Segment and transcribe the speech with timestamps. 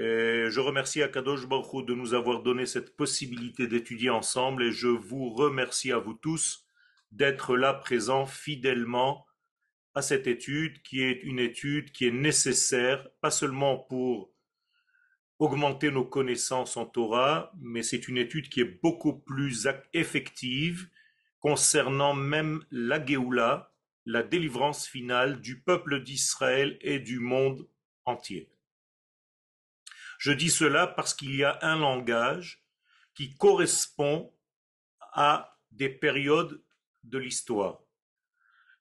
[0.00, 5.30] Je remercie Akadosh Baruch de nous avoir donné cette possibilité d'étudier ensemble et je vous
[5.30, 6.64] remercie à vous tous
[7.10, 9.26] d'être là présents fidèlement
[9.96, 14.32] à cette étude qui est une étude qui est nécessaire, pas seulement pour
[15.40, 20.88] augmenter nos connaissances en Torah, mais c'est une étude qui est beaucoup plus effective
[21.40, 23.72] concernant même la Géoula,
[24.06, 27.68] la délivrance finale du peuple d'Israël et du monde
[28.04, 28.48] entier.
[30.18, 32.64] Je dis cela parce qu'il y a un langage
[33.14, 34.34] qui correspond
[35.12, 36.62] à des périodes
[37.04, 37.80] de l'histoire.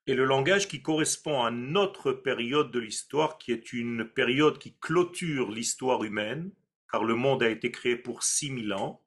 [0.08, 4.78] Et le langage qui correspond à notre période de l'histoire, qui est une période qui
[4.80, 6.52] clôture l'histoire humaine,
[6.92, 9.04] car le monde a été créé pour 6000 ans,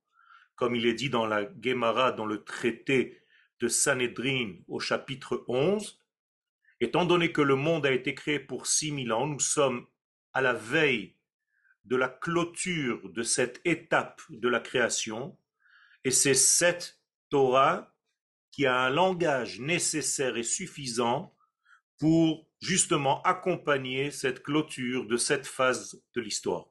[0.55, 3.19] comme il est dit dans la Gemara, dans le traité
[3.61, 5.99] de Sanhedrin au chapitre 11,
[6.81, 9.87] étant donné que le monde a été créé pour 6000 ans, nous sommes
[10.33, 11.17] à la veille
[11.85, 15.37] de la clôture de cette étape de la création,
[16.05, 17.95] et c'est cette Torah
[18.51, 21.35] qui a un langage nécessaire et suffisant
[21.99, 26.67] pour justement accompagner cette clôture de cette phase de l'histoire.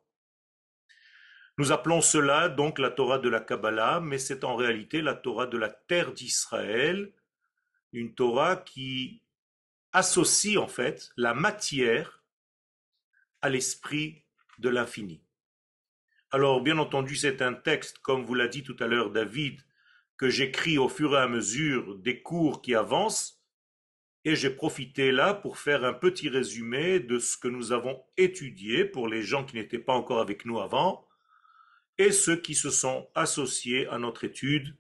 [1.58, 5.46] Nous appelons cela donc la Torah de la Kabbalah, mais c'est en réalité la Torah
[5.46, 7.12] de la terre d'Israël,
[7.92, 9.22] une Torah qui
[9.92, 12.24] associe en fait la matière
[13.42, 14.24] à l'esprit
[14.60, 15.22] de l'infini.
[16.32, 19.60] Alors, bien entendu, c'est un texte, comme vous l'a dit tout à l'heure David,
[20.18, 23.42] que j'écris au fur et à mesure des cours qui avancent,
[24.26, 28.86] et j'ai profité là pour faire un petit résumé de ce que nous avons étudié
[28.86, 31.08] pour les gens qui n'étaient pas encore avec nous avant,
[31.98, 34.76] et ceux qui se sont associés à notre étude,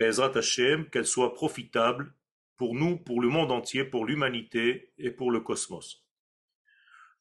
[0.00, 2.12] Ezrat Hashem, qu'elle soit profitable
[2.56, 6.04] pour nous, pour le monde entier, pour l'humanité et pour le cosmos.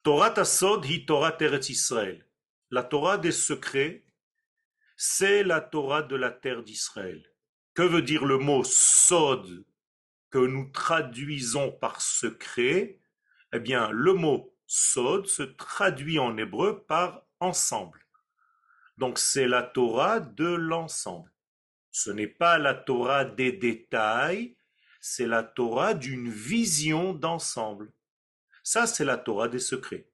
[0.08, 0.34] Torah
[0.86, 1.38] hi Torah.
[2.72, 4.06] La Torah des secrets,
[4.96, 7.30] c'est la Torah de la terre d'Israël.
[7.74, 9.66] Que veut dire le mot Sod
[10.30, 13.02] que nous traduisons par secret?
[13.52, 18.08] Eh bien, le mot Sod se traduit en hébreu par ensemble.
[18.98, 21.34] Donc c'est la Torah de l'ensemble.
[21.92, 24.56] Ce n'est pas la Torah des détails,
[25.02, 27.92] c'est la Torah d'une vision d'ensemble.
[28.70, 30.10] Ça, c'est la Torah des secrets.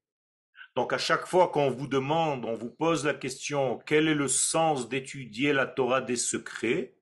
[0.75, 4.28] Donc à chaque fois qu'on vous demande, on vous pose la question, quel est le
[4.28, 6.96] sens d'étudier la Torah des secrets?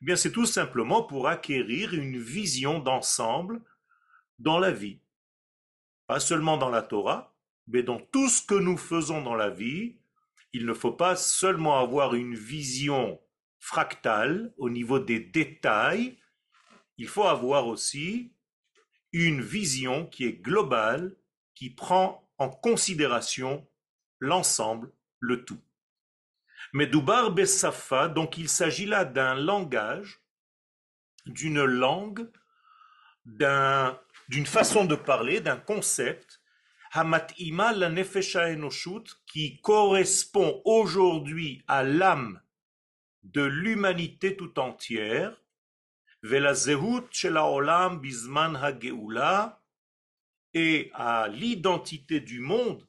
[0.00, 3.60] Eh bien, c'est tout simplement pour acquérir une vision d'ensemble
[4.38, 5.00] dans la vie.
[6.06, 7.34] Pas seulement dans la Torah,
[7.66, 9.96] mais dans tout ce que nous faisons dans la vie.
[10.52, 13.20] Il ne faut pas seulement avoir une vision
[13.58, 16.16] fractale au niveau des détails,
[16.96, 18.32] il faut avoir aussi
[19.12, 21.14] une vision qui est globale,
[21.54, 23.66] qui prend en considération
[24.18, 24.90] l'ensemble,
[25.20, 25.60] le tout.
[26.72, 30.20] Mais Dubar Bessafa, donc il s'agit là d'un langage,
[31.26, 32.30] d'une langue,
[33.24, 36.40] d'une façon de parler, d'un concept,
[36.92, 42.40] Hamat'ima la nefesha enoshut, qui correspond aujourd'hui à l'âme
[43.22, 45.41] de l'humanité tout entière,
[50.54, 52.86] et à l'identité du monde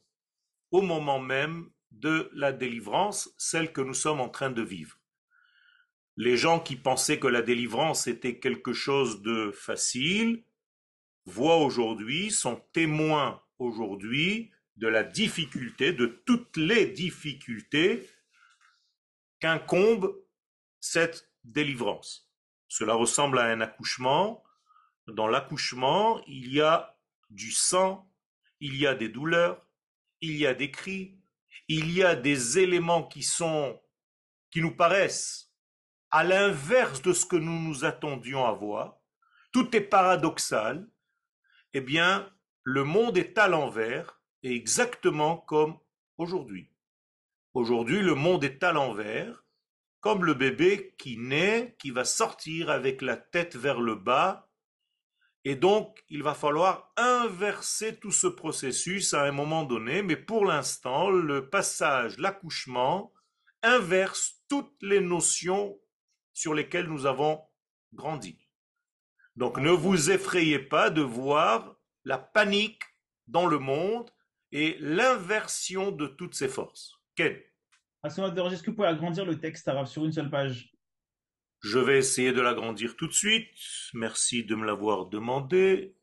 [0.70, 5.00] au moment même de la délivrance, celle que nous sommes en train de vivre.
[6.16, 10.44] Les gens qui pensaient que la délivrance était quelque chose de facile
[11.26, 18.08] voient aujourd'hui, sont témoins aujourd'hui de la difficulté, de toutes les difficultés
[19.40, 20.16] qu'incombe
[20.80, 22.33] cette délivrance.
[22.76, 24.44] Cela ressemble à un accouchement.
[25.06, 26.98] Dans l'accouchement, il y a
[27.30, 28.12] du sang,
[28.60, 29.64] il y a des douleurs,
[30.22, 31.20] il y a des cris,
[31.68, 33.80] il y a des éléments qui sont,
[34.50, 35.54] qui nous paraissent
[36.10, 38.98] à l'inverse de ce que nous nous attendions à voir.
[39.52, 40.90] Tout est paradoxal.
[41.74, 42.28] Eh bien,
[42.64, 45.78] le monde est à l'envers et exactement comme
[46.18, 46.72] aujourd'hui.
[47.54, 49.43] Aujourd'hui, le monde est à l'envers
[50.04, 54.50] comme le bébé qui naît, qui va sortir avec la tête vers le bas.
[55.46, 60.46] Et donc, il va falloir inverser tout ce processus à un moment donné, mais pour
[60.46, 63.14] l'instant, le passage, l'accouchement,
[63.62, 65.80] inverse toutes les notions
[66.34, 67.42] sur lesquelles nous avons
[67.94, 68.38] grandi.
[69.38, 72.84] Donc ne vous effrayez pas de voir la panique
[73.28, 74.12] dans le monde
[74.52, 77.00] et l'inversion de toutes ces forces.
[78.04, 80.74] Est-ce que vous pouvez agrandir le texte arabe sur une seule page?
[81.62, 83.48] Je vais essayer de l'agrandir tout de suite.
[83.94, 85.96] Merci de me l'avoir demandé.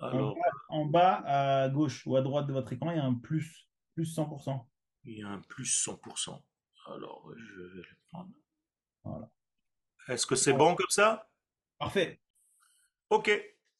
[0.00, 3.68] En, bas, à gauche ou à droite de votre écran, il y a un plus,
[3.94, 4.64] plus 100%.
[5.04, 6.42] Il y a un plus 100%.
[6.86, 8.30] Alors, je vais le prendre.
[9.04, 9.30] Voilà.
[10.08, 11.30] Est-ce que c'est bon comme ça?
[11.78, 12.20] Parfait.
[13.10, 13.30] Ok.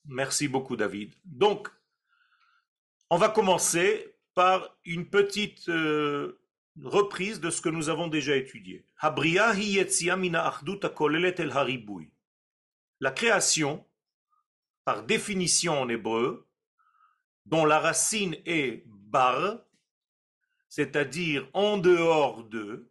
[0.04, 1.14] Merci beaucoup, David.
[1.24, 1.68] Donc,
[3.10, 6.40] on va commencer par une petite euh,
[6.84, 8.84] reprise de ce que nous avons déjà étudié.
[13.00, 13.86] La création,
[14.84, 16.48] par définition en hébreu,
[17.46, 19.60] dont la racine est bar,
[20.68, 22.90] c'est-à-dire en dehors de,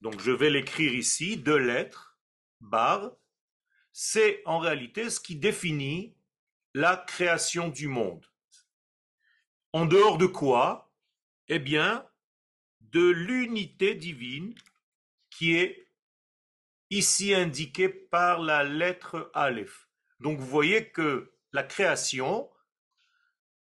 [0.00, 2.18] donc je vais l'écrire ici, deux lettres,
[2.60, 3.12] bar,
[3.92, 6.16] c'est en réalité ce qui définit
[6.74, 8.26] la création du monde.
[9.72, 10.92] En dehors de quoi
[11.48, 12.04] Eh bien,
[12.94, 14.54] de l'unité divine
[15.28, 15.88] qui est
[16.90, 19.88] ici indiquée par la lettre Aleph.
[20.20, 22.48] Donc vous voyez que la création,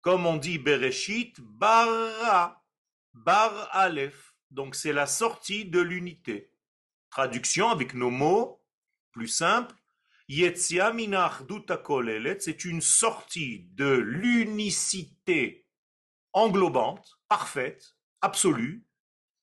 [0.00, 2.64] comme on dit Bereshit, bara,
[3.14, 4.36] bar Aleph.
[4.52, 6.52] Donc c'est la sortie de l'unité.
[7.10, 8.62] Traduction avec nos mots
[9.10, 9.74] plus simples.
[10.28, 10.94] Yetzia
[12.38, 15.66] c'est une sortie de l'unicité
[16.32, 18.85] englobante, parfaite, absolue,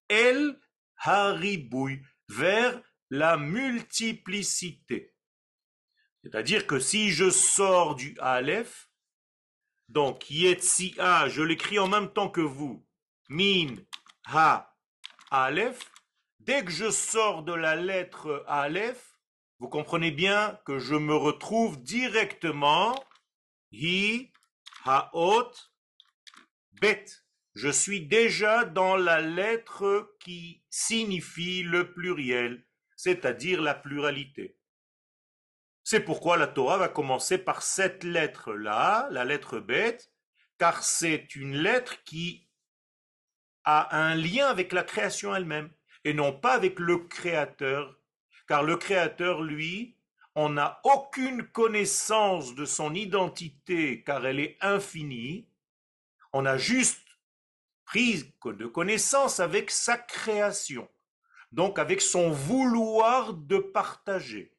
[0.10, 0.60] El
[0.98, 5.14] Haribouy, vers la multiplicité.
[6.24, 8.90] C'est-à-dire que si je sors du Aleph,
[9.90, 12.86] donc Yetzia, je l'écris en même temps que vous,
[13.30, 13.76] Min,
[14.26, 14.74] Ha,
[15.32, 15.92] Aleph,
[16.40, 19.18] dès que je sors de la lettre Aleph,
[19.60, 22.96] vous comprenez bien que je me retrouve directement
[23.72, 24.32] Hi,
[24.86, 25.52] Haot,
[26.74, 27.23] bête.
[27.56, 32.66] Je suis déjà dans la lettre qui signifie le pluriel,
[32.96, 34.58] c'est-à-dire la pluralité.
[35.84, 40.12] C'est pourquoi la Torah va commencer par cette lettre-là, la lettre bête,
[40.58, 42.50] car c'est une lettre qui
[43.66, 45.70] a un lien avec la création elle-même
[46.06, 48.00] et non pas avec le créateur,
[48.48, 49.98] car le créateur, lui,
[50.36, 55.48] on n'a aucune connaissance de son identité car elle est infinie,
[56.34, 57.03] on a juste
[57.86, 60.90] pris de connaissance avec sa création,
[61.52, 64.56] donc avec son vouloir de partager,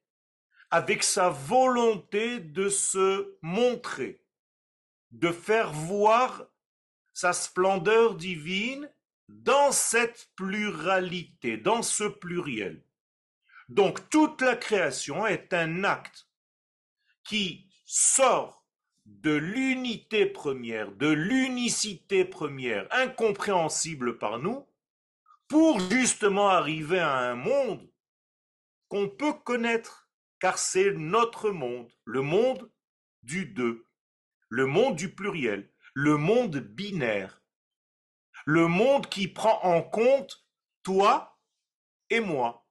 [0.71, 4.21] avec sa volonté de se montrer,
[5.11, 6.47] de faire voir
[7.12, 8.91] sa splendeur divine
[9.29, 12.82] dans cette pluralité, dans ce pluriel.
[13.69, 16.29] Donc toute la création est un acte
[17.23, 18.63] qui sort
[19.06, 24.66] de l'unité première, de l'unicité première, incompréhensible par nous,
[25.48, 27.90] pour justement arriver à un monde
[28.88, 30.08] qu'on peut connaître,
[30.40, 32.70] car c'est notre monde, le monde
[33.22, 33.86] du deux,
[34.48, 37.42] le monde du pluriel, le monde binaire,
[38.46, 40.46] le monde qui prend en compte
[40.82, 41.38] toi
[42.10, 42.66] et moi.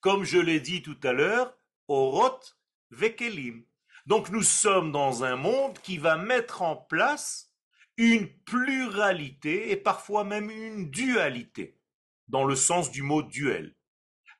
[0.00, 1.56] Comme je l'ai dit tout à l'heure,
[1.88, 2.58] Oroth
[2.90, 3.64] Vekelim,
[4.08, 7.52] donc nous sommes dans un monde qui va mettre en place
[7.98, 11.78] une pluralité et parfois même une dualité,
[12.26, 13.76] dans le sens du mot duel.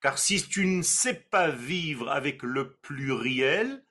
[0.00, 3.84] Car si tu ne sais pas vivre avec le pluriel,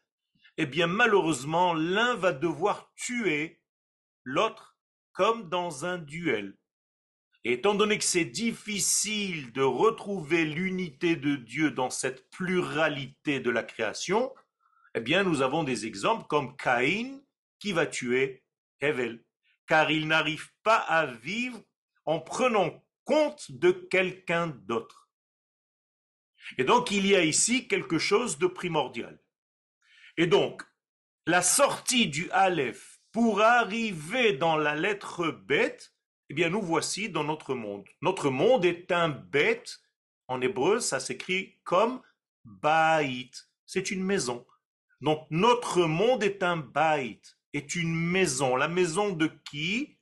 [0.57, 3.61] eh bien malheureusement l'un va devoir tuer
[4.23, 4.79] l'autre
[5.11, 6.57] comme dans un duel.
[7.43, 13.51] Et étant donné que c'est difficile de retrouver l'unité de Dieu dans cette pluralité de
[13.51, 14.33] la création,
[14.95, 17.21] eh bien, nous avons des exemples comme Caïn
[17.59, 18.43] qui va tuer
[18.79, 19.23] Hevel,
[19.67, 21.61] car il n'arrive pas à vivre
[22.05, 25.09] en prenant compte de quelqu'un d'autre.
[26.57, 29.19] Et donc, il y a ici quelque chose de primordial.
[30.15, 30.63] Et donc,
[31.25, 35.93] la sortie du Aleph pour arriver dans la lettre bête,
[36.29, 37.87] eh bien, nous voici dans notre monde.
[38.01, 39.79] Notre monde est un bête.
[40.27, 42.01] En hébreu, ça s'écrit comme
[42.43, 43.49] baït.
[43.65, 44.45] C'est une maison.
[45.01, 47.21] Donc notre monde est un bait,
[47.53, 48.55] est une maison.
[48.55, 49.99] La maison de qui?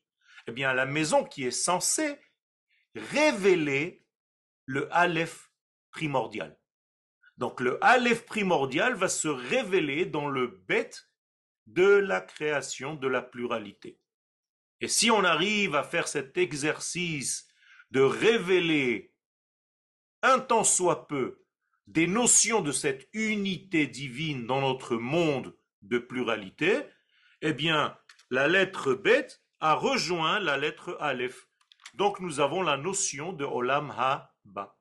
[0.48, 2.20] Eh bien la maison qui est censée
[2.96, 4.06] révéler
[4.66, 5.52] le Aleph
[5.92, 6.58] primordial.
[7.38, 11.10] Donc le Aleph primordial va se révéler dans le bête
[11.66, 14.00] de la création de la pluralité.
[14.82, 17.48] Et si on arrive à faire cet exercice
[17.92, 19.14] de révéler
[20.22, 21.45] un temps soit peu
[21.88, 26.84] des notions de cette unité divine dans notre monde de pluralité,
[27.42, 27.98] eh bien,
[28.30, 29.28] la lettre Bet
[29.60, 31.48] a rejoint la lettre Aleph.
[31.94, 34.78] Donc nous avons la notion de Olam Ha-Ba.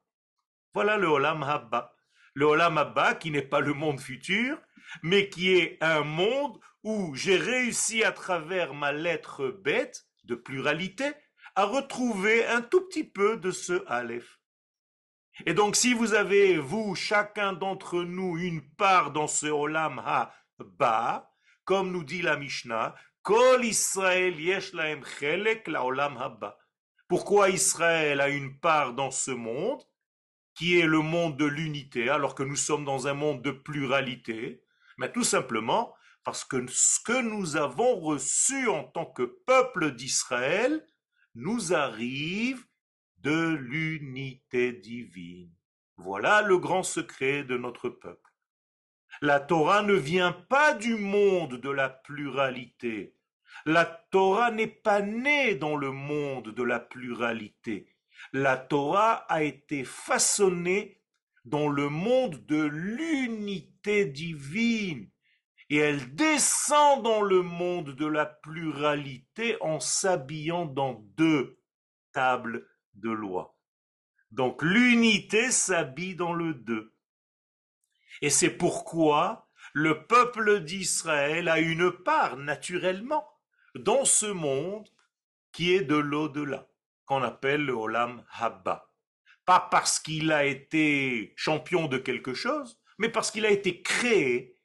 [0.73, 1.95] Voilà le Olam Ha-Ba.
[2.35, 4.59] Le Olam Ha-Ba qui n'est pas le monde futur,
[5.03, 11.13] mais qui est un monde où j'ai réussi à travers ma lettre bête de pluralité
[11.55, 14.41] à retrouver un tout petit peu de ce Aleph.
[15.47, 21.31] Et donc, si vous avez, vous, chacun d'entre nous, une part dans ce Olam Ha-Ba,
[21.65, 26.59] comme nous dit la Mishnah, Kol Israël yesh laem chelek la Olam Haba.
[27.09, 29.83] Pourquoi Israël a une part dans ce monde,
[30.55, 34.63] qui est le monde de l'unité, alors que nous sommes dans un monde de pluralité?
[34.99, 40.87] Mais tout simplement parce que ce que nous avons reçu en tant que peuple d'Israël
[41.35, 42.65] nous arrive
[43.25, 45.51] de l'unité divine.
[45.97, 48.31] Voilà le grand secret de notre peuple.
[49.23, 53.17] La Torah ne vient pas du monde de la pluralité.
[53.65, 57.89] La Torah n'est pas née dans le monde de la pluralité.
[58.35, 61.01] La Torah a été façonnée
[61.47, 65.09] dans le monde de l'unité divine.
[65.71, 71.59] Et elle descend dans le monde de la pluralité en s'habillant dans deux
[72.13, 73.57] tables de loi.
[74.31, 76.95] Donc l'unité s'habille dans le deux.
[78.21, 83.27] Et c'est pourquoi le peuple d'Israël a une part naturellement
[83.75, 84.89] dans ce monde
[85.53, 86.69] qui est de l'au-delà,
[87.07, 88.91] qu'on appelle le Olam Habba.
[89.45, 94.57] Pas parce qu'il a été champion de quelque chose, mais parce qu'il a été créé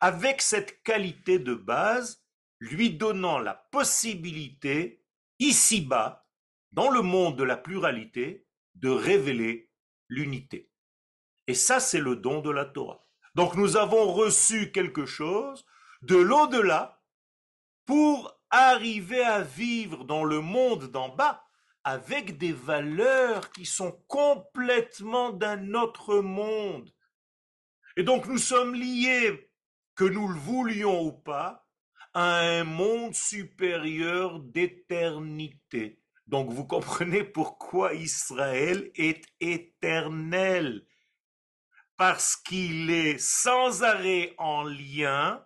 [0.00, 2.24] avec cette qualité de base,
[2.60, 5.04] lui donnant la possibilité,
[5.38, 6.27] ici-bas,
[6.78, 9.68] dans le monde de la pluralité, de révéler
[10.08, 10.70] l'unité.
[11.48, 13.04] Et ça, c'est le don de la Torah.
[13.34, 15.66] Donc nous avons reçu quelque chose
[16.02, 17.02] de l'au-delà
[17.84, 21.42] pour arriver à vivre dans le monde d'en bas
[21.82, 26.94] avec des valeurs qui sont complètement d'un autre monde.
[27.96, 29.50] Et donc nous sommes liés,
[29.96, 31.66] que nous le voulions ou pas,
[32.14, 36.00] à un monde supérieur d'éternité.
[36.28, 40.86] Donc vous comprenez pourquoi Israël est éternel.
[41.96, 45.44] Parce qu'il est sans arrêt en lien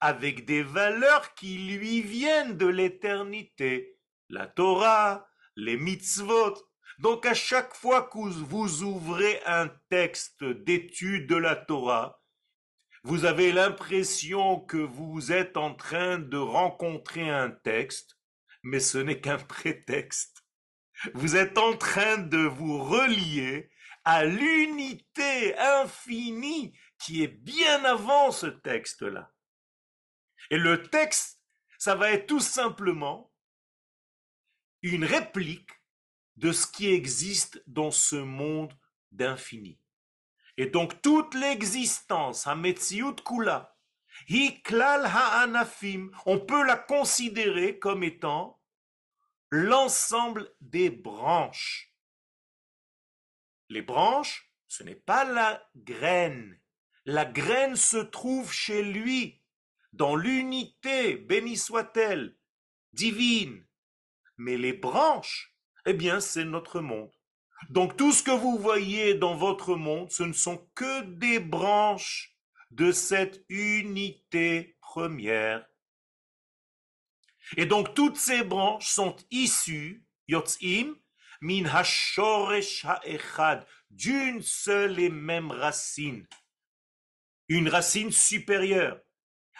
[0.00, 3.98] avec des valeurs qui lui viennent de l'éternité.
[4.28, 6.54] La Torah, les mitzvot.
[6.98, 12.20] Donc à chaque fois que vous ouvrez un texte d'étude de la Torah,
[13.02, 18.17] vous avez l'impression que vous êtes en train de rencontrer un texte
[18.62, 20.44] mais ce n'est qu'un prétexte.
[21.14, 23.70] Vous êtes en train de vous relier
[24.04, 29.32] à l'unité infinie qui est bien avant ce texte-là.
[30.50, 31.40] Et le texte,
[31.78, 33.32] ça va être tout simplement
[34.82, 35.70] une réplique
[36.36, 38.72] de ce qui existe dans ce monde
[39.12, 39.78] d'infini.
[40.56, 43.76] Et donc toute l'existence, Hametziut Kula,
[46.26, 48.60] On peut la considérer comme étant
[49.50, 51.94] l'ensemble des branches.
[53.70, 56.60] Les branches, ce n'est pas la graine.
[57.06, 59.42] La graine se trouve chez lui,
[59.94, 62.36] dans l'unité, béni soit-elle,
[62.92, 63.66] divine.
[64.36, 65.54] Mais les branches,
[65.86, 67.10] eh bien, c'est notre monde.
[67.70, 72.37] Donc tout ce que vous voyez dans votre monde, ce ne sont que des branches
[72.70, 75.66] de cette unité première.
[77.56, 80.94] Et donc toutes ces branches sont issues, yotzim,
[81.40, 86.26] min hashoresh ha'echad, d'une seule et même racine,
[87.48, 89.00] une racine supérieure.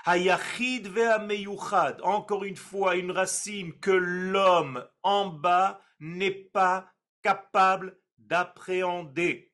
[0.04, 9.52] Hayachid ve'ameyuchad, encore une fois, une racine que l'homme en bas n'est pas capable d'appréhender.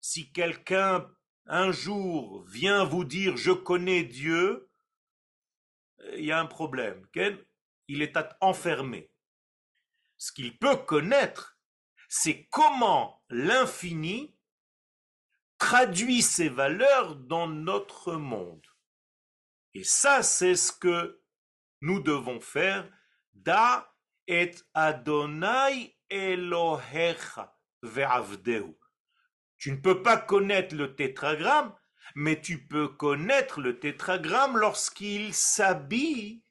[0.00, 1.10] Si quelqu'un
[1.48, 4.70] un jour vient vous dire je connais Dieu,
[6.14, 7.06] il y a un problème.
[7.88, 9.10] Il est enfermé.
[10.18, 11.58] Ce qu'il peut connaître,
[12.08, 14.36] c'est comment l'infini
[15.58, 18.66] traduit ses valeurs dans notre monde.
[19.74, 21.22] Et ça, c'est ce que
[21.80, 22.90] nous devons faire.
[23.32, 23.94] Da
[24.26, 28.77] et Adonai Elohecha ve'avdehu.
[29.58, 31.74] Tu ne peux pas connaître le tétragramme,
[32.14, 36.42] mais tu peux connaître le tétragramme lorsqu'il s'habille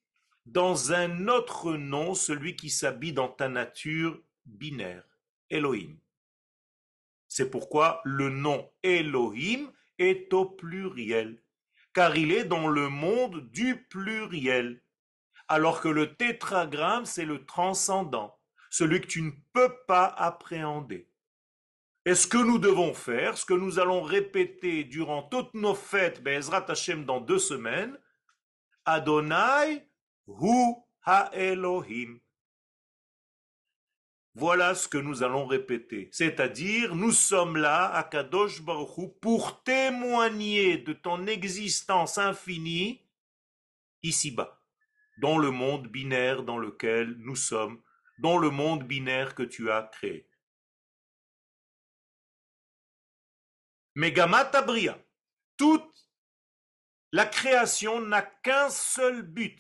[0.46, 5.04] dans un autre nom, celui qui s'habille dans ta nature binaire,
[5.50, 5.98] Elohim.
[7.28, 11.42] C'est pourquoi le nom Elohim est au pluriel,
[11.94, 14.82] car il est dans le monde du pluriel,
[15.48, 18.38] alors que le tétragramme, c'est le transcendant,
[18.70, 21.07] celui que tu ne peux pas appréhender.
[22.08, 26.24] Et ce que nous devons faire, ce que nous allons répéter durant toutes nos fêtes,
[26.24, 28.00] Bezrat Hashem dans deux semaines,
[28.86, 29.86] Adonai
[30.26, 30.74] Hu
[31.04, 32.18] Ha-Elohim.
[34.36, 36.08] Voilà ce que nous allons répéter.
[36.14, 43.06] C'est-à-dire, nous sommes là, à Kadosh Baruch pour témoigner de ton existence infinie
[44.02, 44.62] ici-bas,
[45.18, 47.82] dans le monde binaire dans lequel nous sommes,
[48.20, 50.26] dans le monde binaire que tu as créé.
[53.98, 54.96] Megamata Bria,
[55.58, 55.92] toute
[57.12, 59.60] la création n'a qu'un seul but,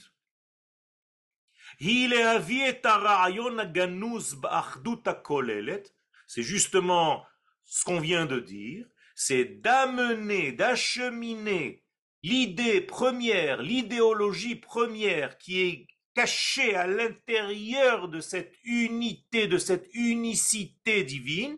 [6.27, 7.25] c'est justement
[7.63, 11.84] ce qu'on vient de dire, c'est d'amener, d'acheminer
[12.22, 21.03] l'idée première, l'idéologie première qui est cachée à l'intérieur de cette unité, de cette unicité
[21.03, 21.58] divine,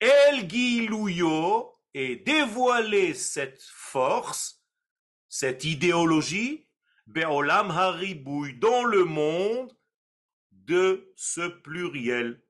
[0.00, 0.48] El
[1.94, 4.62] et dévoiler cette force,
[5.28, 6.68] cette idéologie,
[7.06, 9.74] Be'olam haribouy, dans le monde
[10.50, 12.42] de ce pluriel.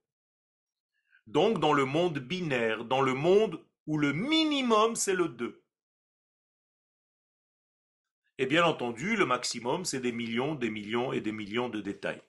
[1.26, 5.62] Donc dans le monde binaire, dans le monde où le minimum c'est le 2.
[8.38, 12.22] Et bien entendu, le maximum c'est des millions, des millions et des millions de détails.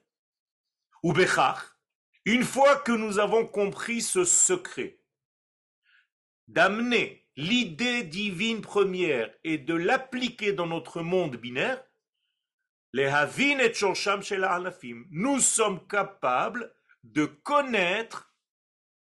[1.02, 1.76] Ou Bechach,
[2.24, 4.97] une fois que nous avons compris ce secret,
[6.48, 11.82] d'amener l'idée divine première et de l'appliquer dans notre monde binaire,
[15.10, 16.74] nous sommes capables
[17.04, 18.34] de connaître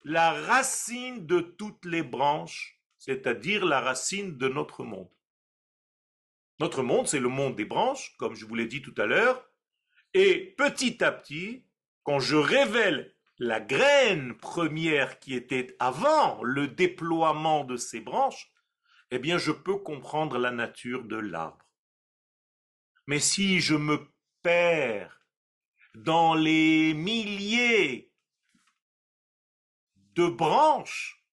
[0.04, 5.10] la racine de toutes les branches, c'est-à-dire la racine de notre monde.
[6.58, 9.48] Notre monde, c'est le monde des branches, comme je vous l'ai dit tout à l'heure,
[10.12, 11.64] et petit à petit,
[12.02, 18.52] quand je révèle la graine première qui était avant le déploiement de ces branches,
[19.10, 21.66] eh bien je peux comprendre la nature de l'arbre.
[23.06, 25.24] Mais si je me perds
[25.94, 28.12] dans les milliers
[30.14, 31.24] de branches,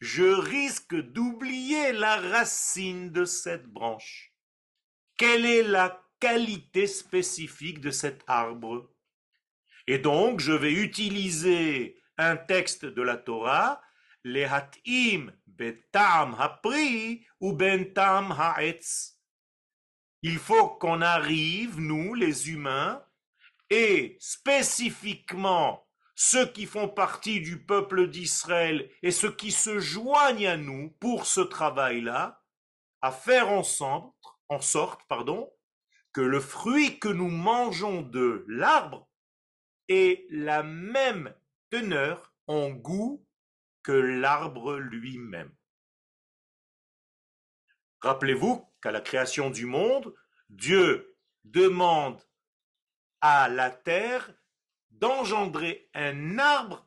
[0.00, 4.32] je risque d'oublier la racine de cette branche.
[5.18, 8.90] Quelle est la qualité spécifique de cet arbre?
[9.90, 13.82] Et donc, je vais utiliser un texte de la Torah,
[14.22, 19.18] les hatim betam hapri ou bentam ha'etz.
[20.22, 23.04] Il faut qu'on arrive, nous, les humains,
[23.68, 30.56] et spécifiquement ceux qui font partie du peuple d'Israël et ceux qui se joignent à
[30.56, 32.44] nous pour ce travail-là,
[33.02, 34.12] à faire ensemble,
[34.48, 35.52] en sorte, pardon,
[36.12, 39.09] que le fruit que nous mangeons de l'arbre
[39.90, 41.34] ait la même
[41.68, 43.26] teneur en goût
[43.82, 45.54] que l'arbre lui-même.
[48.00, 50.14] Rappelez-vous qu'à la création du monde,
[50.48, 52.22] Dieu demande
[53.20, 54.32] à la terre
[54.90, 56.86] d'engendrer un arbre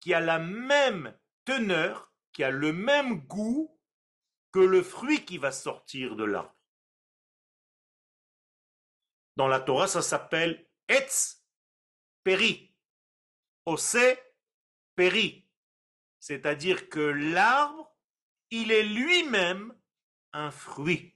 [0.00, 3.76] qui a la même teneur, qui a le même goût
[4.52, 6.54] que le fruit qui va sortir de l'arbre.
[9.36, 11.35] Dans la Torah, ça s'appelle Etz
[12.26, 12.74] Peri.
[13.66, 14.16] Ose
[14.96, 15.48] Peri.
[16.18, 17.96] C'est-à-dire que l'arbre,
[18.50, 19.72] il est lui-même
[20.32, 21.14] un fruit.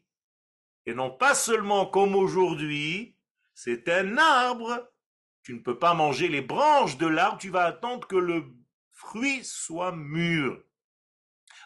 [0.86, 3.18] Et non pas seulement comme aujourd'hui,
[3.54, 4.88] c'est un arbre.
[5.42, 8.44] Tu ne peux pas manger les branches de l'arbre, tu vas attendre que le
[8.92, 10.62] fruit soit mûr.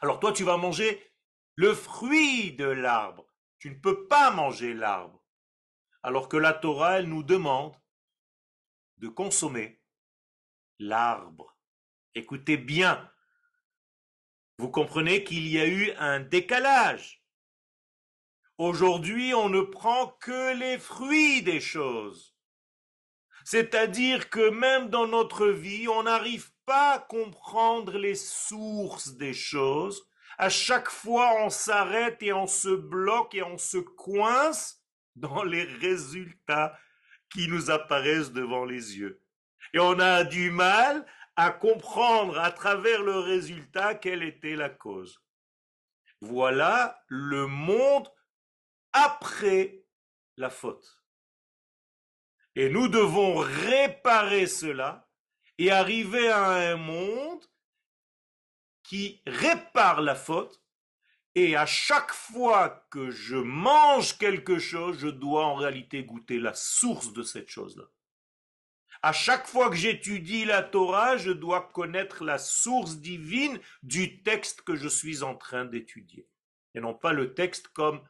[0.00, 1.12] Alors toi, tu vas manger
[1.57, 3.26] le fruit de l'arbre.
[3.59, 5.22] Tu ne peux pas manger l'arbre.
[6.02, 7.76] Alors que la Torah, elle nous demande
[8.98, 9.80] de consommer
[10.78, 11.57] l'arbre.
[12.14, 13.11] Écoutez bien,
[14.59, 17.24] vous comprenez qu'il y a eu un décalage.
[18.57, 22.37] Aujourd'hui, on ne prend que les fruits des choses.
[23.44, 30.09] C'est-à-dire que même dans notre vie, on n'arrive pas à comprendre les sources des choses.
[30.38, 34.83] À chaque fois, on s'arrête et on se bloque et on se coince
[35.16, 36.78] dans les résultats
[37.35, 39.20] qui nous apparaissent devant les yeux.
[39.75, 41.05] Et on a du mal
[41.37, 45.20] à comprendre à travers le résultat quelle était la cause.
[46.20, 48.09] Voilà le monde
[48.92, 49.85] après
[50.37, 51.03] la faute.
[52.55, 55.11] Et nous devons réparer cela
[55.59, 57.44] et arriver à un monde
[58.85, 60.63] qui répare la faute.
[61.35, 66.55] Et à chaque fois que je mange quelque chose, je dois en réalité goûter la
[66.55, 67.85] source de cette chose-là.
[69.03, 74.62] À chaque fois que j'étudie la Torah, je dois connaître la source divine du texte
[74.62, 76.27] que je suis en train d'étudier.
[76.75, 78.01] Et non pas le texte comme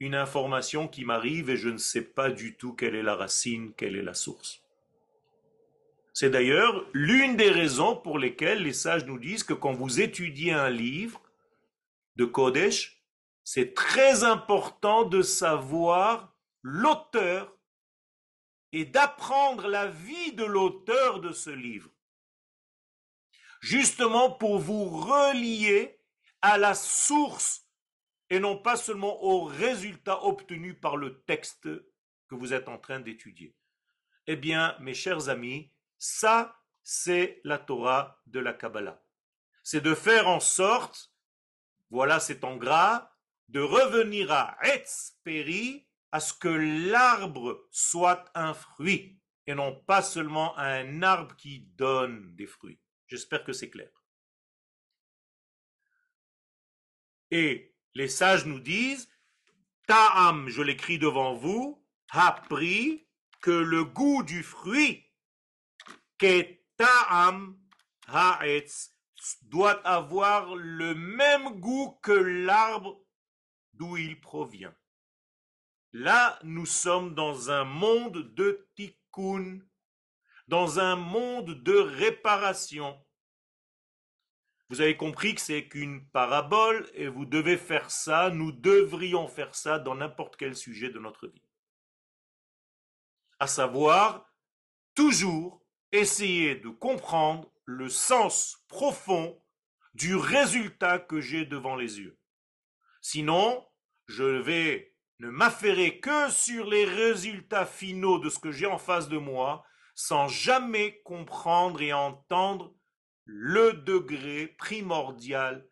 [0.00, 3.74] une information qui m'arrive et je ne sais pas du tout quelle est la racine,
[3.74, 4.62] quelle est la source.
[6.20, 10.52] C'est d'ailleurs l'une des raisons pour lesquelles les sages nous disent que quand vous étudiez
[10.52, 11.22] un livre
[12.16, 13.04] de Kodesh,
[13.44, 17.56] c'est très important de savoir l'auteur
[18.72, 21.88] et d'apprendre la vie de l'auteur de ce livre.
[23.60, 26.00] Justement pour vous relier
[26.42, 27.64] à la source
[28.28, 31.68] et non pas seulement au résultat obtenu par le texte
[32.26, 33.54] que vous êtes en train d'étudier.
[34.26, 39.02] Eh bien, mes chers amis, ça, c'est la Torah de la Kabbalah.
[39.62, 41.12] C'est de faire en sorte,
[41.90, 43.10] voilà c'est en gras,
[43.48, 50.56] de revenir à Etzperi, à ce que l'arbre soit un fruit, et non pas seulement
[50.58, 52.80] un arbre qui donne des fruits.
[53.06, 53.90] J'espère que c'est clair.
[57.30, 59.08] Et les sages nous disent,
[59.86, 63.06] Ta'am, je l'écris devant vous, a pris
[63.40, 65.07] que le goût du fruit,
[66.18, 67.58] que Ta'am
[68.08, 68.94] ha'etz,
[69.42, 73.04] doit avoir le même goût que l'arbre
[73.74, 74.74] d'où il provient.
[75.92, 79.60] Là, nous sommes dans un monde de tikkun,
[80.46, 83.04] dans un monde de réparation.
[84.68, 89.54] Vous avez compris que c'est qu'une parabole et vous devez faire ça, nous devrions faire
[89.54, 91.44] ça dans n'importe quel sujet de notre vie.
[93.38, 94.30] À savoir,
[94.94, 99.42] toujours essayer de comprendre le sens profond
[99.94, 102.18] du résultat que j'ai devant les yeux.
[103.00, 103.66] Sinon,
[104.06, 109.08] je vais ne m'affairer que sur les résultats finaux de ce que j'ai en face
[109.08, 112.74] de moi, sans jamais comprendre et entendre
[113.24, 115.68] le degré primordial,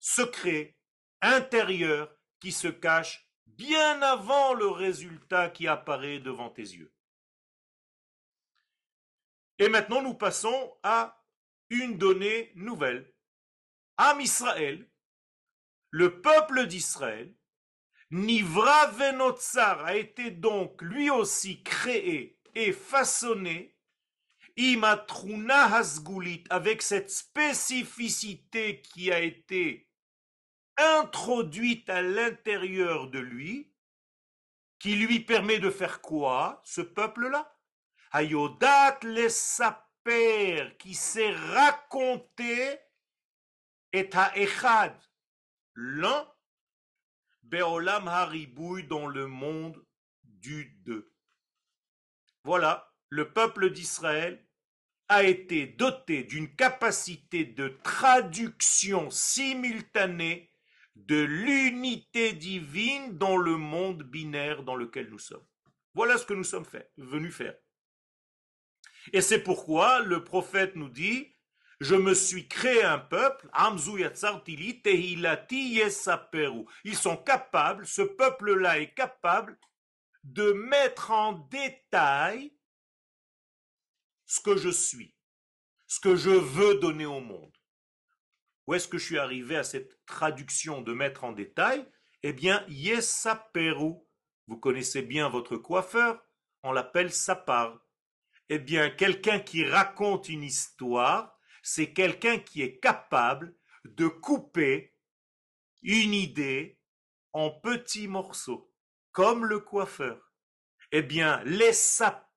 [0.00, 0.76] secret,
[1.22, 6.92] intérieur, qui se cache bien avant le résultat qui apparaît devant tes yeux.
[9.58, 11.24] Et maintenant, nous passons à
[11.70, 13.12] une donnée nouvelle.
[13.96, 14.88] Am Israël,
[15.90, 17.34] le peuple d'Israël,
[18.10, 23.76] Nivra Venotsar a été donc lui aussi créé et façonné
[24.56, 29.88] Imatruna Hasgulit, avec cette spécificité qui a été
[30.76, 33.72] introduite à l'intérieur de lui,
[34.78, 37.57] qui lui permet de faire quoi, ce peuple-là?
[38.12, 42.78] Ayodat les saper, qui s'est raconté,
[43.92, 44.94] et à Echad,
[45.74, 46.26] l'un,
[47.42, 49.82] Beolam Haribouy, dans le monde
[50.24, 51.12] du deux.
[52.44, 54.44] Voilà, le peuple d'Israël
[55.08, 60.52] a été doté d'une capacité de traduction simultanée
[60.94, 65.46] de l'unité divine dans le monde binaire dans lequel nous sommes.
[65.94, 66.66] Voilà ce que nous sommes
[66.96, 67.56] venus faire.
[69.12, 71.34] Et c'est pourquoi le prophète nous dit,
[71.80, 73.48] je me suis créé un peuple,
[76.84, 79.58] ils sont capables, ce peuple-là est capable
[80.24, 82.52] de mettre en détail
[84.26, 85.14] ce que je suis,
[85.86, 87.56] ce que je veux donner au monde.
[88.66, 91.88] Où est-ce que je suis arrivé à cette traduction de mettre en détail
[92.22, 93.94] Eh bien, Yesaperu.
[94.46, 96.22] Vous connaissez bien votre coiffeur,
[96.62, 97.78] on l'appelle sapar.
[98.48, 104.94] Eh bien, quelqu'un qui raconte une histoire, c'est quelqu'un qui est capable de couper
[105.82, 106.78] une idée
[107.32, 108.72] en petits morceaux,
[109.12, 110.32] comme le coiffeur.
[110.92, 111.74] Eh bien, les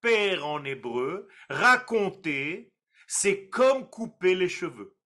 [0.01, 2.73] père en hébreu, raconter,
[3.07, 4.97] c'est comme couper les cheveux.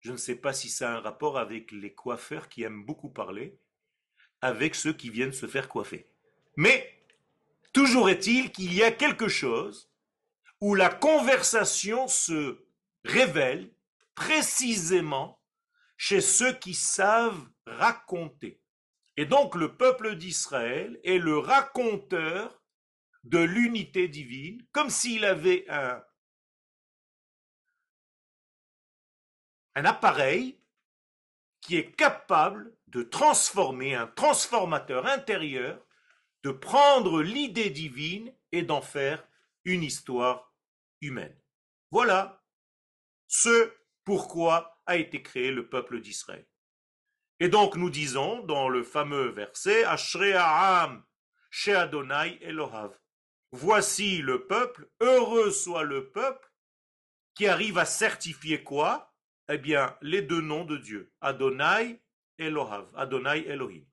[0.00, 3.10] Je ne sais pas si ça a un rapport avec les coiffeurs qui aiment beaucoup
[3.10, 3.60] parler,
[4.40, 6.10] avec ceux qui viennent se faire coiffer.
[6.56, 6.93] Mais
[7.74, 9.90] toujours est-il qu'il y a quelque chose
[10.62, 12.64] où la conversation se
[13.04, 13.70] révèle
[14.14, 15.42] précisément
[15.98, 18.62] chez ceux qui savent raconter.
[19.16, 22.62] Et donc le peuple d'Israël est le raconteur
[23.24, 26.02] de l'unité divine, comme s'il avait un,
[29.74, 30.60] un appareil
[31.60, 35.83] qui est capable de transformer, un transformateur intérieur,
[36.44, 39.26] de prendre l'idée divine et d'en faire
[39.64, 40.54] une histoire
[41.00, 41.36] humaine.
[41.90, 42.44] Voilà
[43.26, 43.72] ce
[44.04, 46.46] pourquoi a été créé le peuple d'Israël.
[47.40, 50.38] Et donc nous disons dans le fameux verset Ashrei
[51.50, 52.96] She Adonai Elohav.
[53.52, 56.52] Voici le peuple, heureux soit le peuple
[57.34, 59.14] qui arrive à certifier quoi?
[59.48, 62.02] Eh bien, les deux noms de Dieu, Adonai
[62.38, 63.84] Elohav, Adonai Elohim.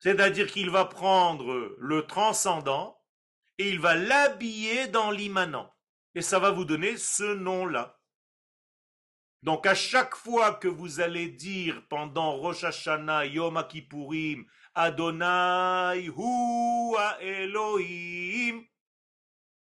[0.00, 2.98] C'est-à-dire qu'il va prendre le transcendant
[3.58, 5.70] et il va l'habiller dans l'immanent.
[6.14, 8.00] et ça va vous donner ce nom-là.
[9.42, 16.96] Donc à chaque fois que vous allez dire pendant Rosh Hashanah, Yom Kippourim, Adonai Hu
[17.20, 18.64] Elohim,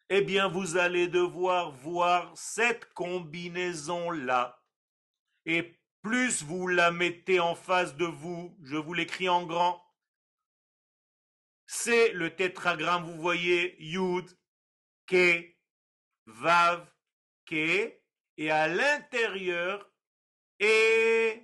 [0.10, 4.62] eh bien vous allez devoir voir cette combinaison-là.
[5.46, 9.84] Et plus vous la mettez en face de vous, je vous l'écris en grand,
[11.68, 14.26] c'est le tétragramme, vous voyez, Yud,
[15.06, 15.56] Ke,
[16.26, 16.90] Vav,
[17.46, 17.94] Ke,
[18.38, 19.92] et à l'intérieur,
[20.60, 21.38] Elohim.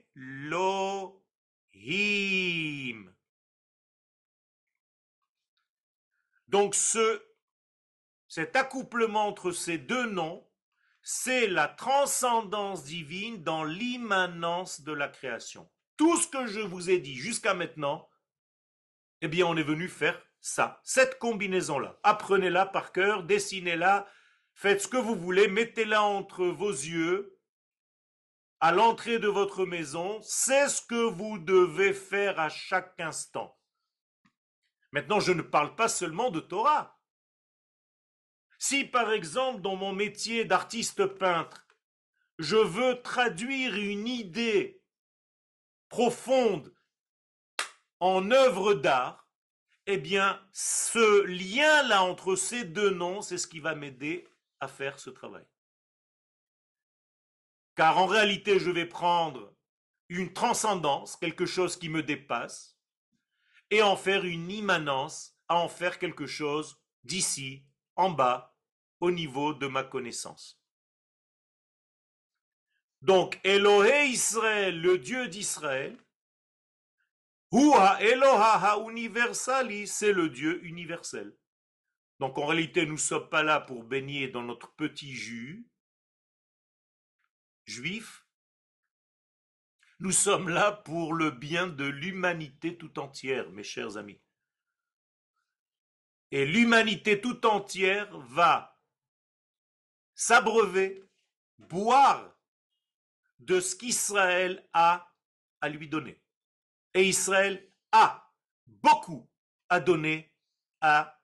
[6.48, 7.22] Donc ce,
[8.28, 10.48] cet accouplement entre ces deux noms,
[11.02, 15.70] c'est la transcendance divine dans l'immanence de la création.
[15.98, 18.10] Tout ce que je vous ai dit jusqu'à maintenant,
[19.24, 21.98] eh bien on est venu faire ça, cette combinaison-là.
[22.04, 24.06] Apprenez-la par cœur, dessinez-la,
[24.54, 27.40] faites ce que vous voulez, mettez-la entre vos yeux,
[28.60, 33.58] à l'entrée de votre maison, c'est ce que vous devez faire à chaque instant.
[34.92, 37.00] Maintenant, je ne parle pas seulement de Torah.
[38.60, 41.66] Si par exemple, dans mon métier d'artiste peintre,
[42.40, 44.82] je veux traduire une idée
[45.88, 46.74] profonde
[48.04, 49.30] en œuvre d'art,
[49.86, 54.28] eh bien, ce lien-là entre ces deux noms, c'est ce qui va m'aider
[54.60, 55.46] à faire ce travail.
[57.76, 59.56] Car en réalité, je vais prendre
[60.10, 62.78] une transcendance, quelque chose qui me dépasse,
[63.70, 68.58] et en faire une immanence, à en faire quelque chose d'ici, en bas,
[69.00, 70.62] au niveau de ma connaissance.
[73.02, 76.03] Donc, Elohé Israël, le Dieu d'Israël,
[77.54, 81.38] Hua Eloha ha universali, c'est le Dieu universel.
[82.20, 85.68] Donc en réalité, nous ne sommes pas là pour baigner dans notre petit jus
[87.66, 88.26] juif.
[90.00, 94.20] Nous sommes là pour le bien de l'humanité tout entière, mes chers amis.
[96.32, 98.82] Et l'humanité tout entière va
[100.16, 101.04] s'abreuver,
[101.60, 102.36] boire
[103.38, 105.14] de ce qu'Israël a
[105.62, 106.23] à lui donner.
[106.94, 108.32] Et Israël a
[108.68, 109.30] beaucoup
[109.70, 110.34] à donner
[110.82, 111.20] à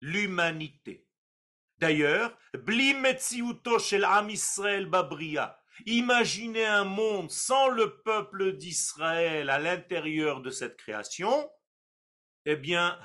[0.00, 1.08] l'humanité.
[1.78, 2.36] D'ailleurs.
[5.86, 11.50] Imaginez un monde sans le peuple d'Israël à l'intérieur de cette création.
[12.46, 12.98] Eh bien,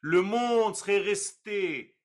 [0.00, 1.96] le monde serait resté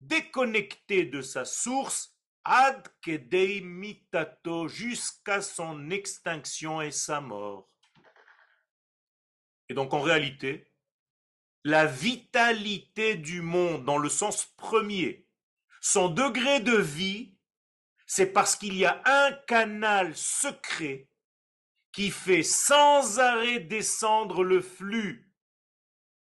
[0.00, 2.15] déconnecté de sa source
[2.46, 7.68] ad kedei mitato jusqu'à son extinction et sa mort.
[9.68, 10.72] Et donc en réalité,
[11.64, 15.26] la vitalité du monde dans le sens premier,
[15.80, 17.36] son degré de vie,
[18.06, 21.10] c'est parce qu'il y a un canal secret
[21.90, 25.32] qui fait sans arrêt descendre le flux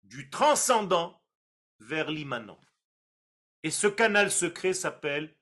[0.03, 1.23] du transcendant
[1.79, 2.59] vers l'immanent.
[3.63, 5.38] Et ce canal secret s'appelle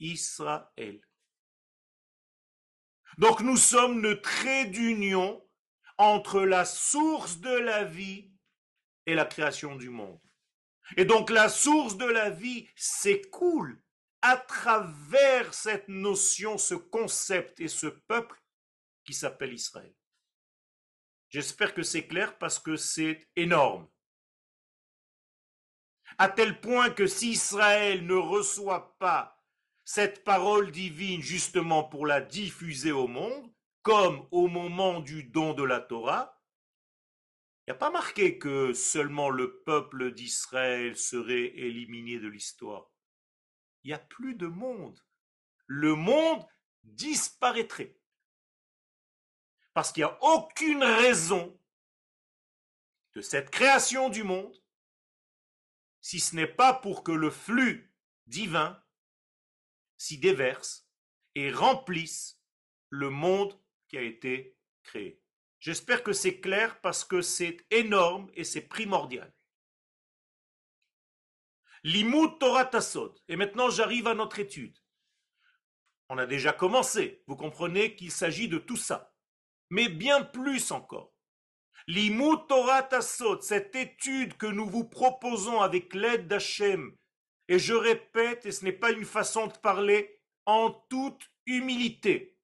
[0.00, 1.00] Israël.
[3.18, 5.42] Donc nous sommes le trait d'union
[5.98, 8.30] entre la source de la vie
[9.06, 10.20] et la création du monde.
[10.96, 13.82] Et donc la source de la vie s'écoule
[14.22, 18.40] à travers cette notion, ce concept et ce peuple
[19.04, 19.94] qui s'appelle Israël.
[21.28, 23.88] J'espère que c'est clair parce que c'est énorme.
[26.18, 29.35] À tel point que si Israël ne reçoit pas
[29.86, 35.62] cette parole divine justement pour la diffuser au monde, comme au moment du don de
[35.62, 36.42] la Torah,
[37.60, 42.90] il n'y a pas marqué que seulement le peuple d'Israël serait éliminé de l'histoire.
[43.84, 45.00] Il n'y a plus de monde.
[45.68, 46.44] Le monde
[46.82, 47.96] disparaîtrait.
[49.72, 51.60] Parce qu'il n'y a aucune raison
[53.14, 54.56] de cette création du monde,
[56.00, 57.94] si ce n'est pas pour que le flux
[58.26, 58.82] divin
[59.96, 60.86] s'y déverse
[61.34, 62.40] et remplisse
[62.90, 65.20] le monde qui a été créé.
[65.60, 69.32] J'espère que c'est clair parce que c'est énorme et c'est primordial.
[71.82, 73.16] Limut Torah Tassod.
[73.28, 74.76] Et maintenant, j'arrive à notre étude.
[76.08, 77.22] On a déjà commencé.
[77.26, 79.14] Vous comprenez qu'il s'agit de tout ça.
[79.70, 81.12] Mais bien plus encore.
[81.86, 86.96] Limut Torah Tassod, cette étude que nous vous proposons avec l'aide d'Hachem,
[87.48, 92.38] et je répète, et ce n'est pas une façon de parler, en toute humilité.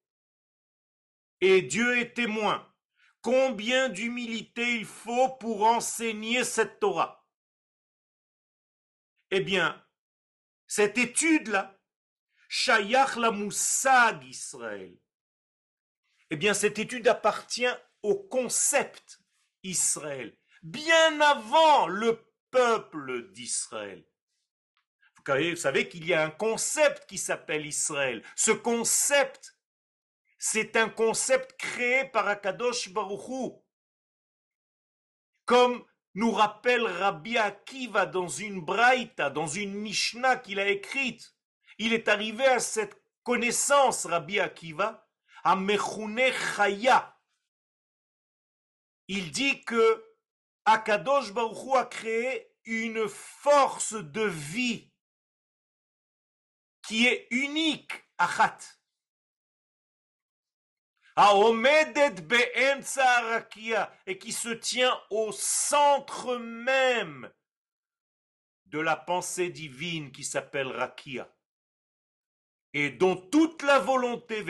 [1.41, 2.69] Et Dieu est témoin.
[3.21, 7.25] Combien d'humilité il faut pour enseigner cette Torah?
[9.31, 9.81] Eh bien,
[10.67, 11.79] cette étude-là,
[12.49, 14.97] Shayach la Moussag Israël,
[16.29, 19.21] eh bien, cette étude appartient au concept
[19.63, 24.05] Israël, bien avant le peuple d'Israël.
[25.25, 28.23] Vous savez qu'il y a un concept qui s'appelle Israël.
[28.35, 29.57] Ce concept,
[30.37, 33.63] c'est un concept créé par Akadosh Baruchou.
[35.45, 41.35] Comme nous rappelle Rabbi Akiva dans une braïta, dans une Mishnah qu'il a écrite.
[41.79, 45.07] Il est arrivé à cette connaissance, Rabbi Akiva,
[45.43, 46.21] à Mechune
[46.55, 47.17] Chaya.
[49.07, 50.05] Il dit que
[50.65, 54.92] Akadosh Baruchou a créé une force de vie
[56.83, 58.57] qui est unique, achat.
[64.07, 67.31] et qui se tient au centre même
[68.65, 71.29] de la pensée divine qui s'appelle Rakia
[72.73, 74.43] et dont toute la volonté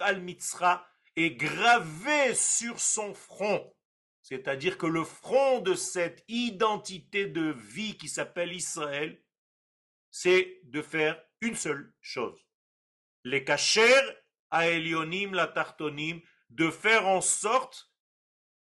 [0.00, 0.26] al
[1.16, 3.74] est gravée sur son front.
[4.22, 9.22] C'est-à-dire que le front de cette identité de vie qui s'appelle Israël
[10.10, 12.46] c'est de faire une seule chose.
[13.24, 13.94] Les kacher
[14.50, 17.92] à Elionim, la tartonim, de faire en sorte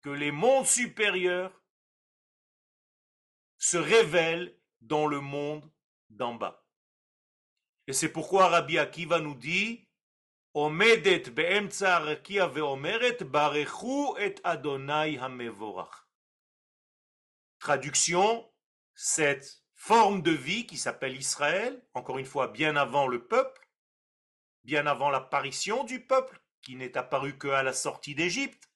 [0.03, 1.63] que les mondes supérieurs
[3.59, 5.71] se révèlent dans le monde
[6.11, 6.65] d'en bas.
[7.87, 9.89] Et c'est pourquoi Rabbi Akiva nous dit
[10.55, 16.09] Omedet ve'omeret barechu et Adonai hamevorach.
[17.59, 18.51] Traduction,
[18.95, 23.69] cette forme de vie qui s'appelle Israël, encore une fois bien avant le peuple,
[24.65, 28.69] bien avant l'apparition du peuple, qui n'est apparu qu'à la sortie d'Égypte,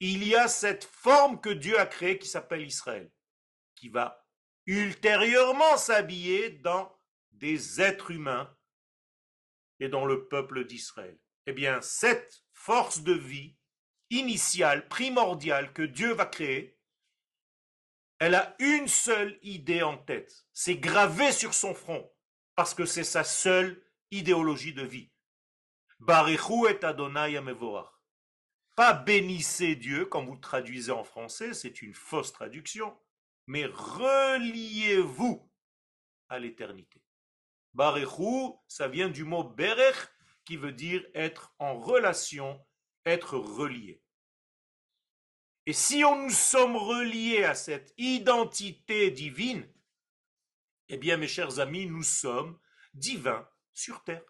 [0.00, 3.12] il y a cette forme que Dieu a créée qui s'appelle Israël,
[3.74, 4.26] qui va
[4.66, 6.96] ultérieurement s'habiller dans
[7.32, 8.56] des êtres humains
[9.80, 11.18] et dans le peuple d'Israël.
[11.46, 13.56] Eh bien, cette force de vie
[14.10, 16.78] initiale, primordiale que Dieu va créer,
[18.22, 20.46] elle a une seule idée en tête.
[20.52, 22.08] C'est gravé sur son front,
[22.54, 25.10] parce que c'est sa seule idéologie de vie.
[25.98, 27.90] Barichu et Adonai Amevorach.
[28.76, 32.96] Pas bénissez Dieu, comme vous traduisez en français, c'est une fausse traduction,
[33.48, 35.50] mais reliez-vous
[36.28, 37.02] à l'éternité.
[37.74, 39.96] Barichu, ça vient du mot berech,
[40.44, 42.64] qui veut dire être en relation,
[43.04, 44.01] être relié.
[45.66, 49.68] Et si on nous sommes reliés à cette identité divine,
[50.88, 52.58] eh bien, mes chers amis, nous sommes
[52.94, 54.24] divins sur terre.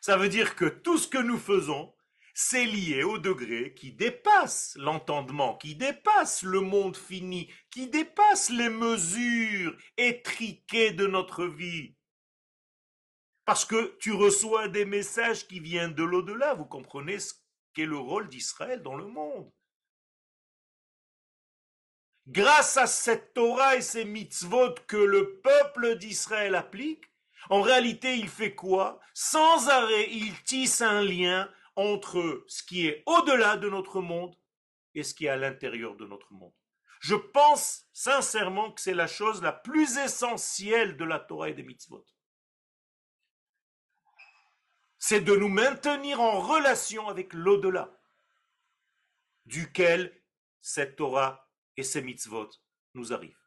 [0.00, 1.92] Ça veut dire que tout ce que nous faisons,
[2.32, 8.68] c'est lié au degré qui dépasse l'entendement, qui dépasse le monde fini, qui dépasse les
[8.68, 11.96] mesures étriquées de notre vie.
[13.44, 16.54] Parce que tu reçois des messages qui viennent de l'au-delà.
[16.54, 17.34] Vous comprenez ce
[17.74, 19.50] qu'est le rôle d'Israël dans le monde
[22.28, 27.04] grâce à cette Torah et ces mitzvot que le peuple d'Israël applique,
[27.50, 29.00] en réalité, il fait quoi?
[29.14, 34.36] Sans arrêt, il tisse un lien entre ce qui est au-delà de notre monde
[34.94, 36.52] et ce qui est à l'intérieur de notre monde.
[37.00, 41.62] Je pense sincèrement que c'est la chose la plus essentielle de la Torah et des
[41.62, 42.04] mitzvot.
[44.98, 47.96] C'est de nous maintenir en relation avec l'au-delà,
[49.46, 50.20] duquel
[50.60, 51.47] cette Torah
[51.78, 52.50] et ces mitzvot
[52.94, 53.38] nous arrivent.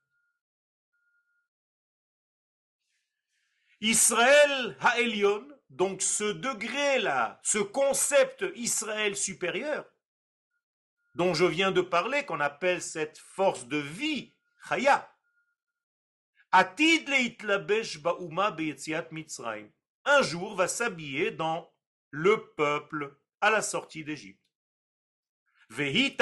[3.81, 9.85] Israël Ha'elion, donc ce degré-là, ce concept Israël supérieur,
[11.15, 14.33] dont je viens de parler, qu'on appelle cette force de vie,
[14.69, 15.13] Chaya,
[16.53, 17.09] Atid
[18.01, 18.55] ba'uma
[19.11, 19.69] Mitzrayim,
[20.05, 21.73] un jour va s'habiller dans
[22.11, 24.40] le peuple à la sortie d'Égypte.
[25.71, 26.17] Vehi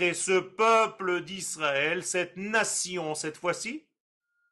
[0.00, 3.86] et ce peuple d'Israël, cette nation cette fois-ci,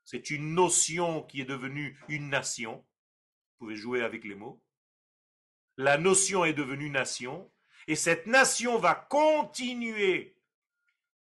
[0.04, 2.76] c'est une notion qui est devenue une nation.
[2.76, 4.62] Vous pouvez jouer avec les mots.
[5.76, 7.52] La notion est devenue nation,
[7.88, 10.38] et cette nation va continuer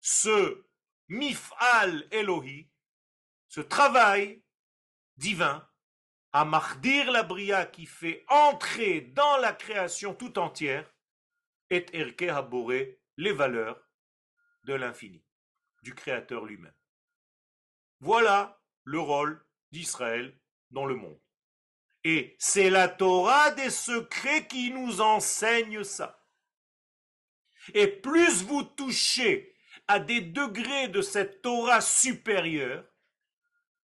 [0.01, 0.65] ce
[1.09, 2.71] mifal Elohi,
[3.49, 4.45] ce travail
[5.17, 5.69] divin,
[6.33, 10.89] à mardir la bria qui fait entrer dans la création tout entière,
[11.71, 13.87] et erke haboré les valeurs
[14.65, 15.23] de l'infini,
[15.83, 16.75] du Créateur lui-même.
[18.01, 20.41] Voilà le rôle d'Israël
[20.71, 21.21] dans le monde.
[22.03, 26.27] Et c'est la Torah des secrets qui nous enseigne ça.
[27.75, 29.55] Et plus vous touchez
[29.87, 32.87] à des degrés de cette Torah supérieure,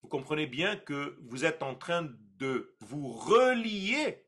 [0.03, 2.07] vous comprenez bien que vous êtes en train
[2.37, 4.27] de vous relier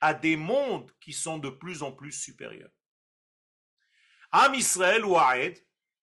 [0.00, 2.72] à des mondes qui sont de plus en plus supérieurs.
[4.32, 5.16] Am Israël ou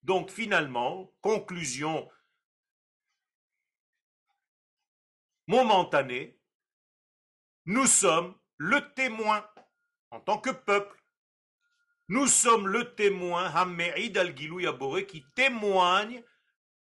[0.04, 2.10] donc finalement, conclusion
[5.48, 6.40] momentanée,
[7.66, 9.46] nous sommes le témoin
[10.12, 11.02] en tant que peuple.
[12.10, 16.24] Nous sommes le témoin, Hammeid al qui témoigne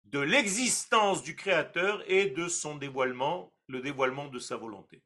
[0.06, 5.04] de l'existence du Créateur et de son dévoilement, le dévoilement de sa volonté.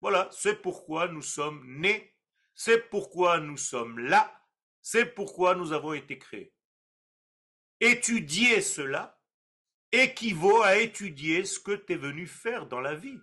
[0.00, 2.16] Voilà, c'est pourquoi nous sommes nés,
[2.54, 4.39] c'est pourquoi nous sommes là,
[4.82, 6.52] c'est pourquoi nous avons été créés.
[7.80, 9.20] Étudier cela
[9.92, 13.20] équivaut à étudier ce que tu es venu faire dans la vie.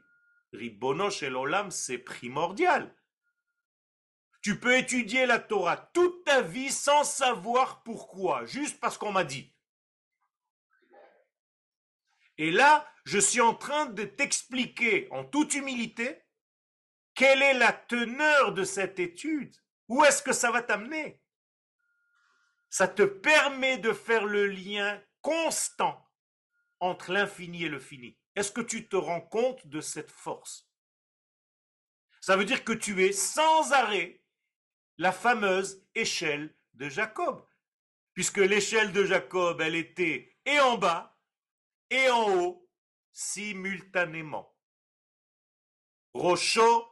[0.53, 2.95] Ribonosh et l'Olam, c'est primordial.
[4.41, 9.23] Tu peux étudier la Torah toute ta vie sans savoir pourquoi, juste parce qu'on m'a
[9.23, 9.53] dit.
[12.37, 16.23] Et là, je suis en train de t'expliquer en toute humilité
[17.15, 19.55] quelle est la teneur de cette étude
[19.87, 21.19] Où est-ce que ça va t'amener?
[22.69, 26.05] Ça te permet de faire le lien constant
[26.79, 28.17] entre l'infini et le fini.
[28.35, 30.69] Est-ce que tu te rends compte de cette force?
[32.21, 34.23] Ça veut dire que tu es sans arrêt
[34.97, 37.45] la fameuse échelle de Jacob.
[38.13, 41.17] Puisque l'échelle de Jacob, elle était et en bas
[41.89, 42.69] et en haut
[43.11, 44.55] simultanément.
[46.13, 46.91] Rocho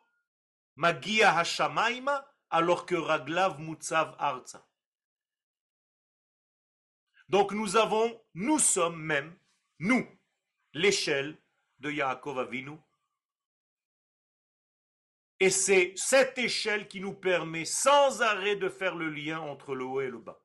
[0.75, 4.67] Magia Hashamaima, alors que Raglav Mutsav Arza.
[7.29, 9.37] Donc nous avons, nous sommes même,
[9.79, 10.07] nous,
[10.73, 11.41] l'échelle
[11.79, 12.77] de Yaakov Avinu.
[15.39, 19.83] Et c'est cette échelle qui nous permet sans arrêt de faire le lien entre le
[19.83, 20.41] haut et le bas.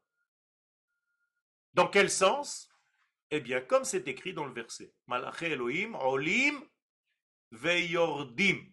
[1.74, 2.68] Dans quel sens?
[3.30, 4.92] Eh bien, comme c'est écrit dans le verset.
[5.06, 6.60] Malaché Elohim, Olim,
[7.52, 8.70] Veyordim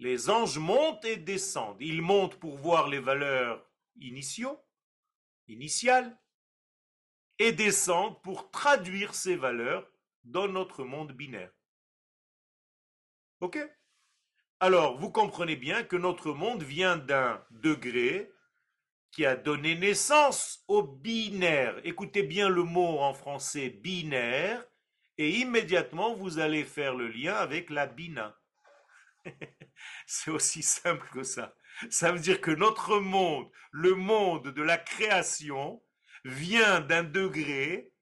[0.00, 1.80] les anges montent et descendent.
[1.80, 4.58] Ils montent pour voir les valeurs initiaux,
[5.46, 6.18] initiales,
[7.40, 9.90] et descendent pour traduire ces valeurs
[10.24, 11.50] dans notre monde binaire.
[13.40, 13.58] Ok?
[14.60, 18.30] Alors, vous comprenez bien que notre monde vient d'un degré
[19.10, 21.80] qui a donné naissance au binaire.
[21.82, 24.62] Écoutez bien le mot en français binaire,
[25.16, 28.38] et immédiatement vous allez faire le lien avec la bina.
[30.06, 31.56] C'est aussi simple que ça.
[31.88, 35.82] Ça veut dire que notre monde, le monde de la création,
[36.24, 37.94] vient d'un degré,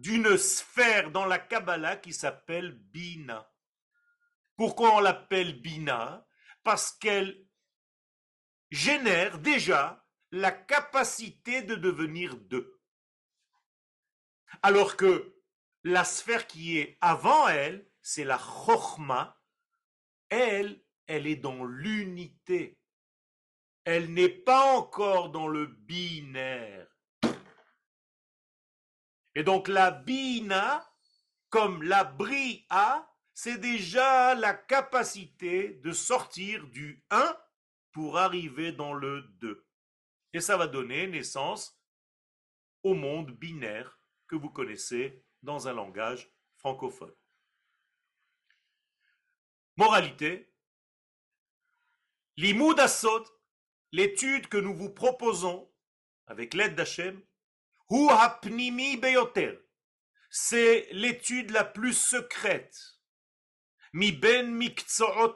[0.00, 3.50] d'une sphère dans la Kabbalah qui s'appelle Bina.
[4.56, 6.26] Pourquoi on l'appelle Bina?
[6.62, 7.46] Parce qu'elle
[8.70, 12.80] génère déjà la capacité de devenir deux.
[14.62, 15.34] Alors que
[15.84, 19.40] la sphère qui est avant elle, c'est la Chochma,
[20.28, 22.78] elle, elle est dans l'unité.
[23.84, 26.87] Elle n'est pas encore dans le binaire.
[29.34, 30.88] Et donc la bina,
[31.50, 37.36] comme la bria, c'est déjà la capacité de sortir du 1
[37.92, 39.66] pour arriver dans le 2.
[40.32, 41.80] Et ça va donner naissance
[42.82, 47.14] au monde binaire que vous connaissez dans un langage francophone.
[49.76, 50.52] Moralité,
[52.36, 52.80] l'imoud
[53.92, 55.72] l'étude que nous vous proposons
[56.26, 57.22] avec l'aide d'Hachem,
[57.90, 58.08] hu
[58.98, 59.58] beyoter,
[60.30, 62.76] c'est l'étude la plus secrète,
[63.92, 64.60] mi ben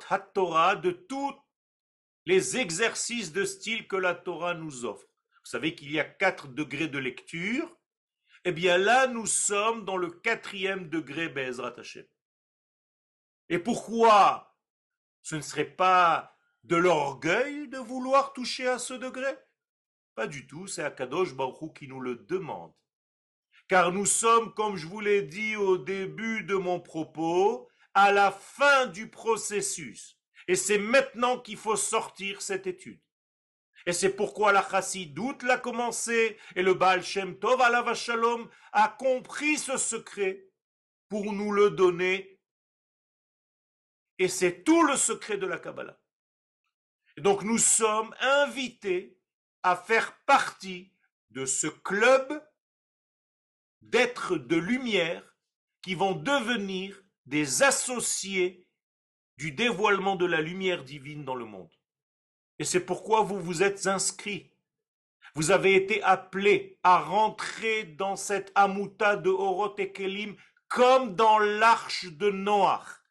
[0.09, 1.35] ha-Torah, de tous
[2.27, 5.07] les exercices de style que la Torah nous offre.
[5.45, 7.77] Vous savez qu'il y a quatre degrés de lecture.
[8.45, 11.33] Eh bien là, nous sommes dans le quatrième degré.
[13.49, 14.57] Et pourquoi
[15.23, 19.37] ce ne serait pas de l'orgueil de vouloir toucher à ce degré?
[20.15, 22.73] Pas du tout, c'est Akadosh Baruch qui nous le demande.
[23.69, 28.31] Car nous sommes, comme je vous l'ai dit au début de mon propos, à la
[28.31, 30.19] fin du processus.
[30.49, 33.01] Et c'est maintenant qu'il faut sortir cette étude.
[33.87, 38.89] Et c'est pourquoi la chassidoute l'a commencé et le Baal Shem Tov la Shalom a
[38.89, 40.47] compris ce secret
[41.09, 42.33] pour nous le donner
[44.19, 45.99] et c'est tout le secret de la Kabbalah.
[47.17, 49.19] donc nous sommes invités
[49.63, 50.93] à faire partie
[51.31, 52.43] de ce club
[53.81, 55.23] d'êtres de lumière
[55.83, 58.67] qui vont devenir des associés
[59.37, 61.71] du dévoilement de la lumière divine dans le monde.
[62.59, 64.53] Et c'est pourquoi vous vous êtes inscrits.
[65.35, 70.37] Vous avez été appelés à rentrer dans cette amuta de Orot et Kelim
[70.69, 73.02] comme dans l'arche de Noach.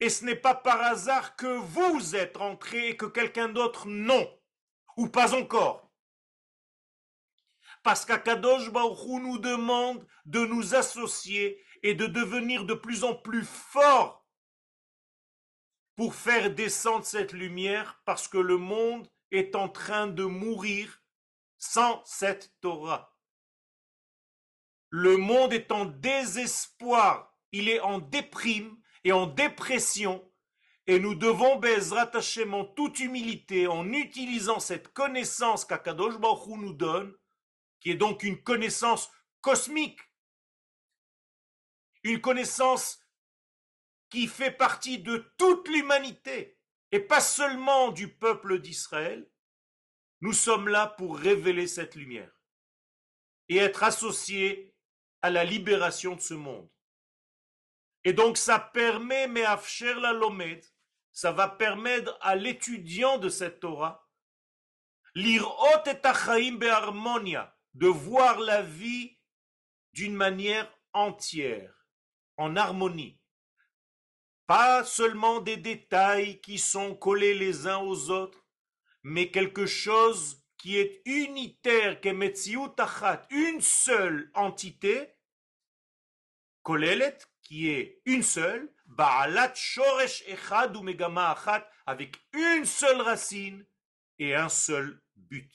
[0.00, 4.28] Et ce n'est pas par hasard que vous êtes entré et que quelqu'un d'autre non,
[4.96, 5.90] ou pas encore.
[7.82, 13.44] Parce qu'Akadosh Baruch nous demande de nous associer et de devenir de plus en plus
[13.44, 14.26] forts
[15.96, 21.02] pour faire descendre cette lumière parce que le monde est en train de mourir
[21.58, 23.16] sans cette Torah.
[24.90, 30.24] Le monde est en désespoir, il est en déprime et en dépression,
[30.86, 36.72] et nous devons, Bezrat Hashem, en toute humilité, en utilisant cette connaissance qu'Akadosh Baruch nous
[36.72, 37.14] donne,
[37.80, 40.00] qui est donc une connaissance cosmique,
[42.02, 43.00] une connaissance
[44.08, 46.58] qui fait partie de toute l'humanité,
[46.90, 49.30] et pas seulement du peuple d'Israël,
[50.20, 52.32] nous sommes là pour révéler cette lumière
[53.48, 54.74] et être associés
[55.22, 56.68] à la libération de ce monde.
[58.08, 60.64] Et donc ça permet, mais la lomed,
[61.12, 64.08] ça va permettre à l'étudiant de cette Torah,
[65.14, 65.46] lire
[65.86, 69.18] et tachaim harmonia, de voir la vie
[69.92, 71.86] d'une manière entière,
[72.38, 73.20] en harmonie.
[74.46, 78.42] Pas seulement des détails qui sont collés les uns aux autres,
[79.02, 82.00] mais quelque chose qui est unitaire,
[83.28, 85.10] une seule entité,
[86.62, 87.18] kolelet,
[87.48, 90.84] qui est une seule, ba'alat shoresh echad ou
[91.86, 93.64] avec une seule racine
[94.18, 95.50] et un seul but.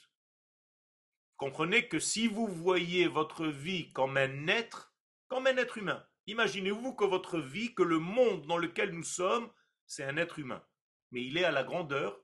[1.38, 4.96] Comprenez que si vous voyez votre vie comme un être,
[5.28, 9.54] comme un être humain, imaginez-vous que votre vie, que le monde dans lequel nous sommes,
[9.86, 10.66] c'est un être humain.
[11.12, 12.20] Mais il est à la grandeur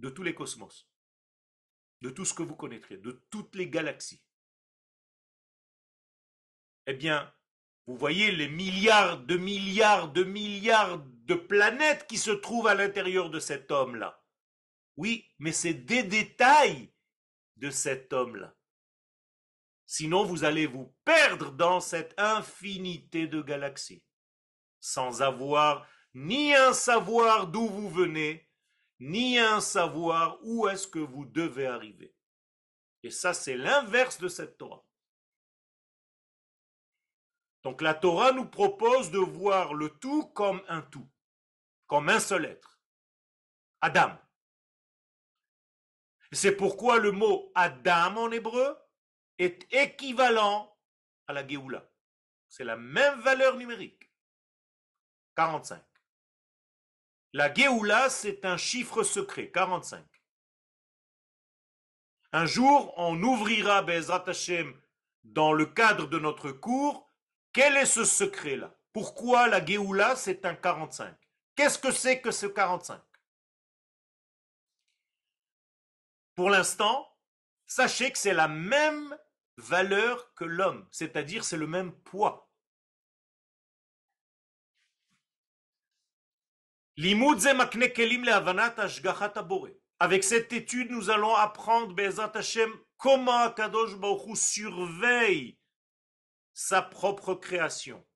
[0.00, 0.90] de tous les cosmos,
[2.00, 4.24] de tout ce que vous connaîtrez, de toutes les galaxies.
[6.86, 7.32] Eh bien,
[7.86, 13.30] vous voyez les milliards de milliards de milliards de planètes qui se trouvent à l'intérieur
[13.30, 14.22] de cet homme-là.
[14.96, 16.92] Oui, mais c'est des détails
[17.56, 18.54] de cet homme-là.
[19.86, 24.02] Sinon, vous allez vous perdre dans cette infinité de galaxies,
[24.80, 28.48] sans avoir ni un savoir d'où vous venez,
[29.00, 32.14] ni un savoir où est-ce que vous devez arriver.
[33.02, 34.84] Et ça, c'est l'inverse de cette Torah.
[37.64, 41.10] Donc la Torah nous propose de voir le tout comme un tout,
[41.86, 42.78] comme un seul être.
[43.80, 44.18] Adam.
[46.30, 48.76] C'est pourquoi le mot Adam en hébreu
[49.38, 50.76] est équivalent
[51.26, 51.90] à la Géoula.
[52.48, 54.10] C'est la même valeur numérique.
[55.36, 55.82] 45.
[57.32, 60.06] La Géoula, c'est un chiffre secret, 45.
[62.32, 64.78] Un jour, on ouvrira Bezrat Hashem
[65.22, 67.13] dans le cadre de notre cours.
[67.54, 68.76] Quel est ce secret-là?
[68.92, 71.16] Pourquoi la Géoula, c'est un 45
[71.54, 73.00] Qu'est-ce que c'est que ce 45
[76.34, 77.08] Pour l'instant,
[77.64, 79.16] sachez que c'est la même
[79.56, 82.50] valeur que l'homme, c'est-à-dire c'est le même poids.
[90.00, 91.94] Avec cette étude, nous allons apprendre,
[92.34, 93.92] Hashem, comment Akadosh
[94.34, 95.56] surveille
[96.54, 98.06] sa propre création.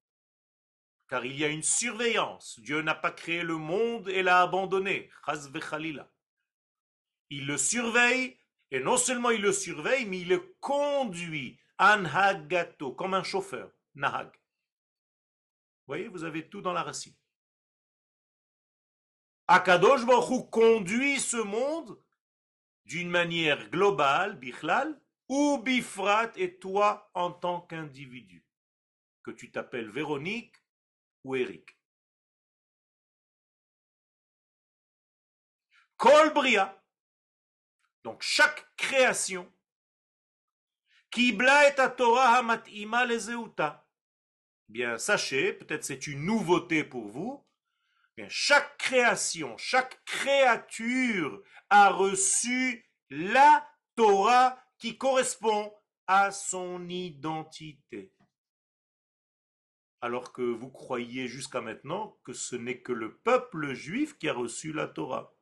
[1.09, 2.59] Car il y a une surveillance.
[2.61, 5.11] Dieu n'a pas créé le monde et l'a abandonné.
[7.31, 8.39] Il le surveille,
[8.71, 11.59] et non seulement il le surveille, mais il le conduit.
[11.79, 13.71] Anhagato, comme un chauffeur.
[13.95, 14.29] Nahag.
[14.29, 17.15] Vous voyez, vous avez tout dans la racine.
[19.47, 21.99] Akadosh Baruch conduit ce monde
[22.85, 28.45] d'une manière globale, bichlal, ou bifrat, et toi en tant qu'individu,
[29.23, 30.57] que tu t'appelles Véronique
[31.25, 31.77] ou Eric.
[35.97, 36.83] Kolbria,
[38.05, 39.53] donc chaque création,
[41.11, 43.89] Kibla et Torah hamatima lezeuta.
[44.69, 47.49] Bien, sachez, peut-être c'est une nouveauté pour vous,
[48.29, 55.73] chaque création, chaque créature a reçu la Torah qui correspond
[56.07, 58.13] à son identité.
[60.01, 64.33] Alors que vous croyez jusqu'à maintenant que ce n'est que le peuple juif qui a
[64.33, 65.35] reçu la Torah.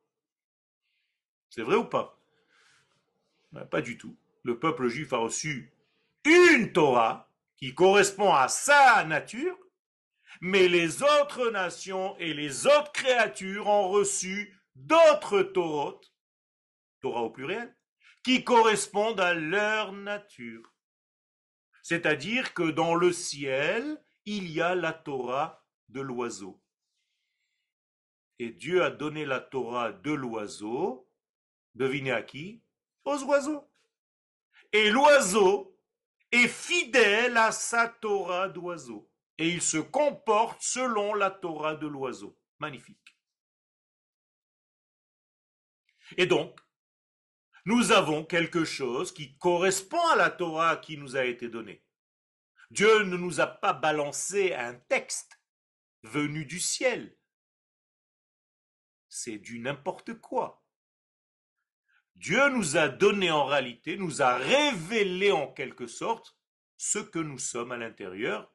[1.50, 2.18] C'est vrai ou pas?
[3.52, 4.16] Ben, Pas du tout.
[4.42, 5.72] Le peuple juif a reçu
[6.24, 9.58] une Torah qui correspond à sa nature
[10.40, 16.00] mais les autres nations et les autres créatures ont reçu d'autres Torahs,
[17.00, 17.74] Torah au pluriel,
[18.26, 20.74] qui correspondent à leur nature.
[21.84, 26.60] C'est-à-dire que dans le ciel, il y a la Torah de l'oiseau.
[28.40, 31.08] Et Dieu a donné la Torah de l'oiseau,
[31.76, 32.64] devinez à qui?
[33.04, 33.70] Aux oiseaux.
[34.72, 35.78] Et l'oiseau
[36.32, 39.08] est fidèle à sa Torah d'oiseau.
[39.38, 42.36] Et il se comporte selon la Torah de l'oiseau.
[42.58, 43.16] Magnifique.
[46.16, 46.65] Et donc,
[47.66, 51.84] nous avons quelque chose qui correspond à la Torah qui nous a été donnée.
[52.70, 55.40] Dieu ne nous a pas balancé un texte
[56.04, 57.18] venu du ciel.
[59.08, 60.64] C'est du n'importe quoi.
[62.14, 66.38] Dieu nous a donné en réalité, nous a révélé en quelque sorte
[66.76, 68.54] ce que nous sommes à l'intérieur.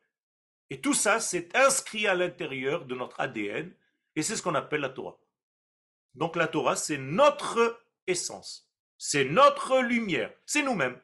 [0.69, 3.75] Et tout ça, c'est inscrit à l'intérieur de notre ADN,
[4.15, 5.19] et c'est ce qu'on appelle la Torah.
[6.15, 8.70] Donc la Torah, c'est notre essence.
[9.03, 10.31] C'est notre lumière.
[10.45, 11.01] C'est nous-mêmes.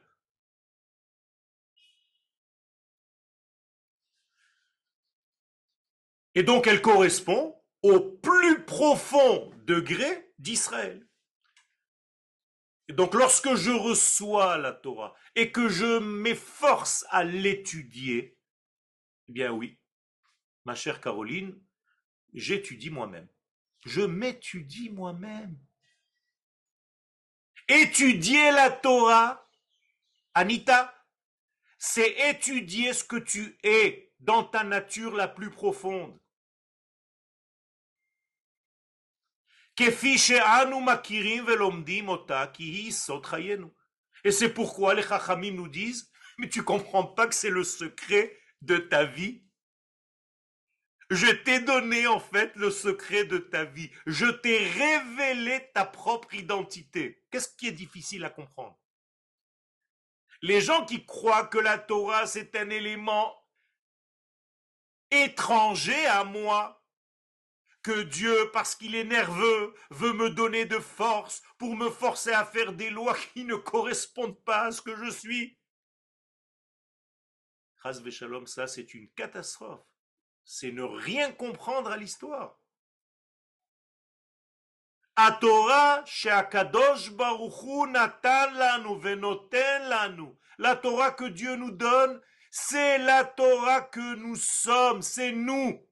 [6.35, 11.07] Et donc elle correspond au plus profond degré d'Israël.
[12.87, 18.37] Et donc lorsque je reçois la Torah et que je m'efforce à l'étudier,
[19.27, 19.79] eh bien oui,
[20.65, 21.59] ma chère Caroline,
[22.35, 23.27] j'étudie moi-même.
[23.87, 25.57] Je m'étudie moi-même.
[27.67, 29.45] Étudier la Torah,
[30.33, 30.93] Anita,
[31.77, 36.17] c'est étudier ce que tu es dans ta nature la plus profonde.
[39.79, 39.91] Et
[44.31, 48.77] c'est pourquoi les Chachamim nous disent, mais tu comprends pas que c'est le secret de
[48.77, 49.46] ta vie
[51.09, 53.89] je t'ai donné en fait le secret de ta vie.
[54.05, 57.23] Je t'ai révélé ta propre identité.
[57.31, 58.77] Qu'est-ce qui est difficile à comprendre?
[60.41, 63.33] Les gens qui croient que la Torah c'est un élément
[65.09, 66.83] étranger à moi,
[67.81, 72.43] que Dieu, parce qu'il est nerveux, veut me donner de force pour me forcer à
[72.43, 75.57] faire des lois qui ne correspondent pas à ce que je suis.
[78.09, 79.85] Shalom, ça c'est une catastrophe
[80.47, 82.57] c'est ne rien comprendre à l'histoire.
[85.17, 86.05] La Torah
[91.11, 95.85] que Dieu nous donne, c'est la Torah que nous sommes, c'est nous.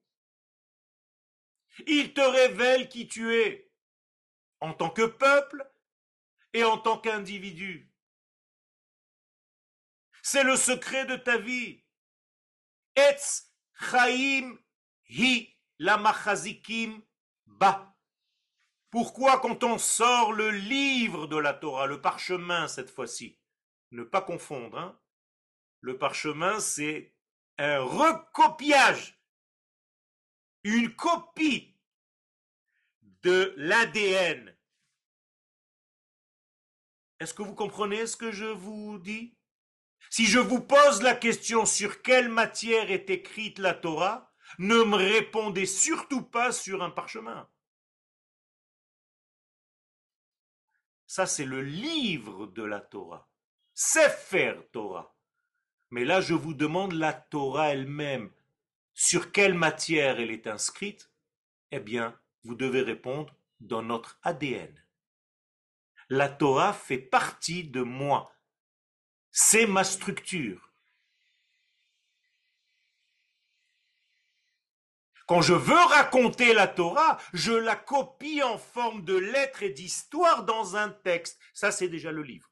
[1.86, 3.70] Il te révèle qui tu es
[4.62, 5.70] en tant que peuple
[6.54, 7.92] et en tant qu'individu.
[10.24, 11.84] C'est le secret de ta vie.
[13.76, 14.58] Chaim
[15.10, 17.02] hi la machazikim
[17.46, 17.96] ba.
[18.90, 23.38] Pourquoi quand on sort le livre de la Torah, le parchemin cette fois-ci,
[23.92, 25.00] ne pas confondre, hein
[25.82, 27.14] le parchemin c'est
[27.58, 29.22] un recopiage,
[30.64, 31.78] une copie
[33.22, 34.56] de l'ADN.
[37.20, 39.35] Est-ce que vous comprenez ce que je vous dis?
[40.16, 44.96] Si je vous pose la question sur quelle matière est écrite la Torah, ne me
[44.96, 47.50] répondez surtout pas sur un parchemin.
[51.06, 53.30] Ça, c'est le livre de la Torah.
[53.74, 55.14] Sefer Torah.
[55.90, 58.32] Mais là, je vous demande la Torah elle-même.
[58.94, 61.12] Sur quelle matière elle est inscrite?
[61.72, 64.82] Eh bien, vous devez répondre dans notre ADN.
[66.08, 68.35] La Torah fait partie de moi.
[69.38, 70.72] C'est ma structure.
[75.28, 80.46] Quand je veux raconter la Torah, je la copie en forme de lettres et d'histoires
[80.46, 81.38] dans un texte.
[81.54, 82.50] Ça, c'est déjà le livre.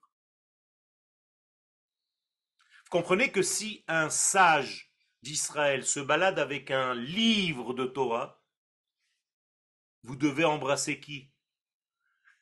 [2.83, 8.43] Vous comprenez que si un sage d'Israël se balade avec un livre de Torah,
[10.03, 11.31] vous devez embrasser qui?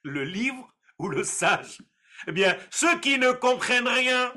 [0.01, 1.77] Le livre ou le sage?
[2.27, 4.33] Eh bien, ceux qui ne comprennent rien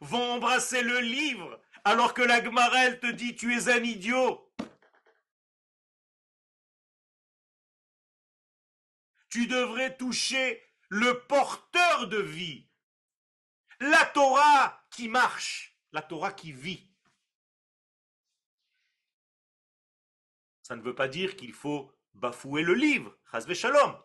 [0.00, 4.52] vont embrasser le livre, alors que la Gmarelle te dit tu es un idiot.
[9.30, 12.68] Tu devrais toucher le porteur de vie,
[13.80, 16.92] la Torah qui marche, la Torah qui vit.
[20.62, 23.16] Ça ne veut pas dire qu'il faut bafouer le livre,
[23.54, 23.96] Shalom,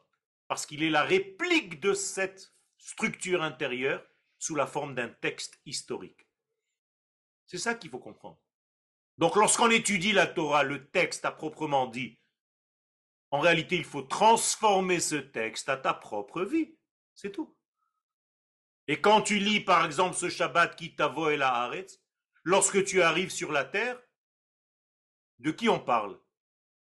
[0.48, 2.57] parce qu'il est la réplique de cette
[2.88, 4.02] structure intérieure
[4.40, 6.26] sous la forme d'un texte historique.
[7.46, 8.40] C'est ça qu'il faut comprendre.
[9.18, 12.18] Donc lorsqu'on étudie la Torah, le texte à proprement dit,
[13.32, 16.78] en réalité, il faut transformer ce texte à ta propre vie.
[17.14, 17.58] C'est tout.
[18.88, 21.70] Et quand tu lis, par exemple, ce Shabbat qui t'avoue et la
[22.46, 24.02] lorsque tu arrives sur la terre,
[25.40, 26.18] de qui on parle?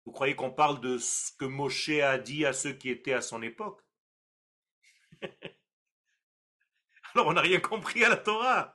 [0.04, 3.22] Vous croyez qu'on parle de ce que Moshe a dit à ceux qui étaient à
[3.22, 3.80] son époque?
[7.14, 8.74] Alors on n'a rien compris à la Torah.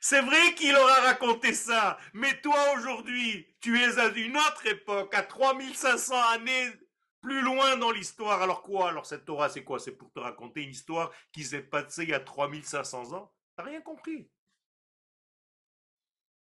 [0.00, 5.14] C'est vrai qu'il aura raconté ça, mais toi aujourd'hui, tu es à une autre époque,
[5.14, 6.72] à 3500 années
[7.20, 8.42] plus loin dans l'histoire.
[8.42, 8.88] Alors quoi?
[8.88, 9.78] Alors cette Torah, c'est quoi?
[9.78, 13.32] C'est pour te raconter une histoire qui s'est passée il y a 3500 ans?
[13.56, 14.28] T'as rien compris.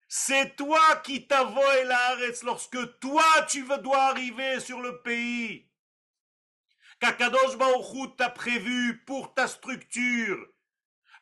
[0.07, 5.66] C'est toi qui t'avoie l'arrête lorsque toi tu dois arriver sur le pays.
[6.99, 10.47] Kakadosh Baruch t'a prévu pour ta structure.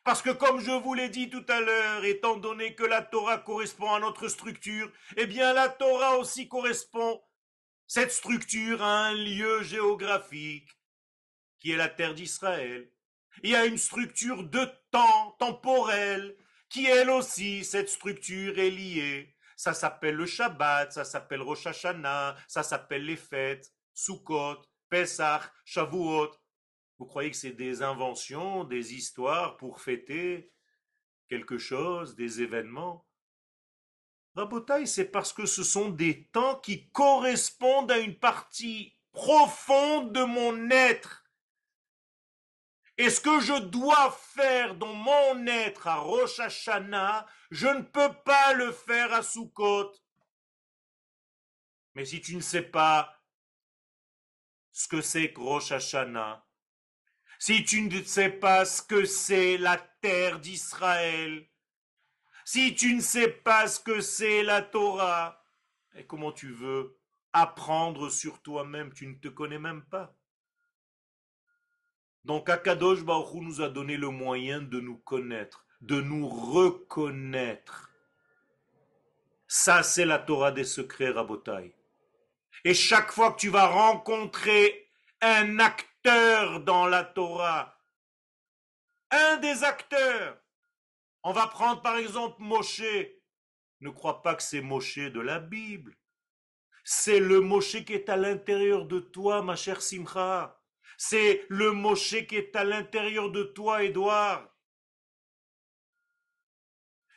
[0.04, 3.38] Parce que comme je vous l'ai dit tout à l'heure, étant donné que la Torah
[3.38, 7.20] correspond à notre structure, eh bien la Torah aussi correspond,
[7.86, 10.68] cette structure, à un lieu géographique,
[11.58, 12.90] qui est la terre d'Israël.
[13.42, 16.36] Il y a une structure de temps, temporel,
[16.68, 19.36] qui elle aussi, cette structure est liée.
[19.56, 26.30] Ça s'appelle le Shabbat, ça s'appelle Rosh Hashanah, ça s'appelle les fêtes, Sukkot, Pesach, Shavuot.
[26.98, 30.52] Vous croyez que c'est des inventions, des histoires pour fêter
[31.28, 33.06] quelque chose, des événements?
[34.34, 40.24] Rabotaille, c'est parce que ce sont des temps qui correspondent à une partie profonde de
[40.24, 41.24] mon être.
[42.98, 48.12] Et ce que je dois faire dans mon être à Rosh Hashanah, je ne peux
[48.24, 49.92] pas le faire à Sukkot.
[51.94, 53.15] Mais si tu ne sais pas
[54.76, 56.44] ce que c'est que Rosh Hashanah,
[57.38, 61.48] si tu ne sais pas ce que c'est la terre d'Israël,
[62.44, 65.42] si tu ne sais pas ce que c'est la Torah,
[65.94, 66.98] et comment tu veux
[67.32, 70.14] apprendre sur toi-même Tu ne te connais même pas.
[72.26, 77.92] Donc Akadosh Baruch nous a donné le moyen de nous connaître, de nous reconnaître.
[79.48, 81.75] Ça, c'est la Torah des secrets, Rabotai.
[82.66, 84.90] Et chaque fois que tu vas rencontrer
[85.20, 85.86] un acte
[86.64, 87.80] dans la Torah.
[89.12, 90.36] Un des acteurs.
[91.22, 92.82] On va prendre par exemple Moshe.
[93.78, 95.96] Ne crois pas que c'est Moshe de la Bible.
[96.82, 100.60] C'est le Moshe qui est à l'intérieur de toi, ma chère Simcha.
[100.98, 104.55] C'est le Moshe qui est à l'intérieur de toi, Édouard.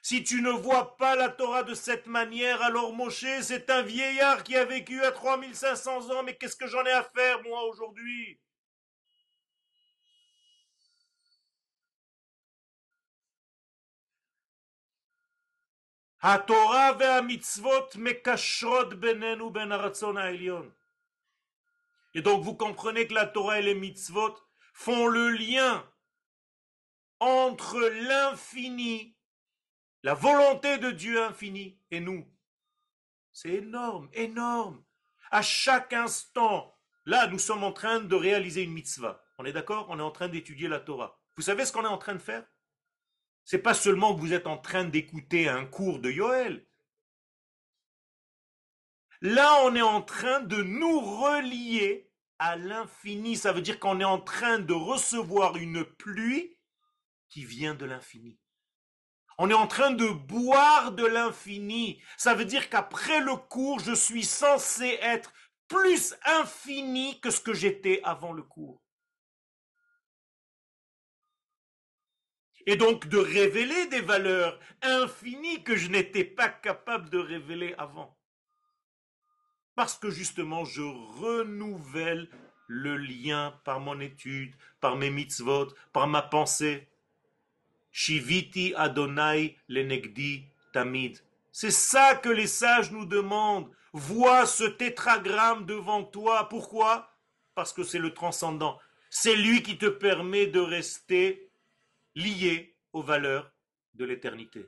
[0.09, 4.45] Si tu ne vois pas la Torah de cette manière, alors Moshe, c'est un vieillard
[4.45, 8.39] qui a vécu à 3500 ans, mais qu'est-ce que j'en ai à faire, moi, aujourd'hui
[16.25, 20.71] התורה והמצוות מקשרות בינינו בין הרצון העליון.
[22.15, 24.35] Et donc vous comprenez que la Torah et les mitzvot
[24.73, 25.85] font le lien
[27.21, 29.15] entre l'infini,
[30.04, 32.26] la volonté de Dieu infini et nous.
[33.32, 34.84] C'est énorme, énorme.
[35.32, 36.76] À chaque instant,
[37.06, 39.24] là, nous sommes en train de réaliser une mitzvah.
[39.38, 39.88] On est d'accord?
[39.90, 41.20] On est en train d'étudier la Torah.
[41.36, 42.46] Vous savez ce qu'on est en train de faire?
[43.46, 46.66] C'est pas seulement que vous êtes en train d'écouter un cours de Yoel.
[49.22, 53.36] Là, on est en train de nous relier à l'infini.
[53.36, 56.58] Ça veut dire qu'on est en train de recevoir une pluie
[57.28, 58.39] qui vient de l'infini.
[59.40, 62.00] On est en train de boire de l'infini.
[62.18, 65.34] Ça veut dire qu'après le cours, je suis censé être
[65.68, 68.82] plus infini que ce que j'étais avant le cours.
[72.70, 78.16] et donc de révéler des valeurs infinies que je n'étais pas capable de révéler avant.
[79.74, 82.30] Parce que justement, je renouvelle
[82.68, 86.88] le lien par mon étude, par mes mitzvot, par ma pensée.
[88.00, 91.20] Shiviti Adonai lenegdi tamid.
[91.52, 93.70] C'est ça que les sages nous demandent.
[93.92, 96.48] Vois ce tétragramme devant toi.
[96.48, 97.14] Pourquoi?
[97.56, 98.80] Parce que c'est le transcendant.
[99.10, 101.52] C'est lui qui te permet de rester
[102.16, 103.52] lié aux valeurs
[103.96, 104.66] de l'éternité.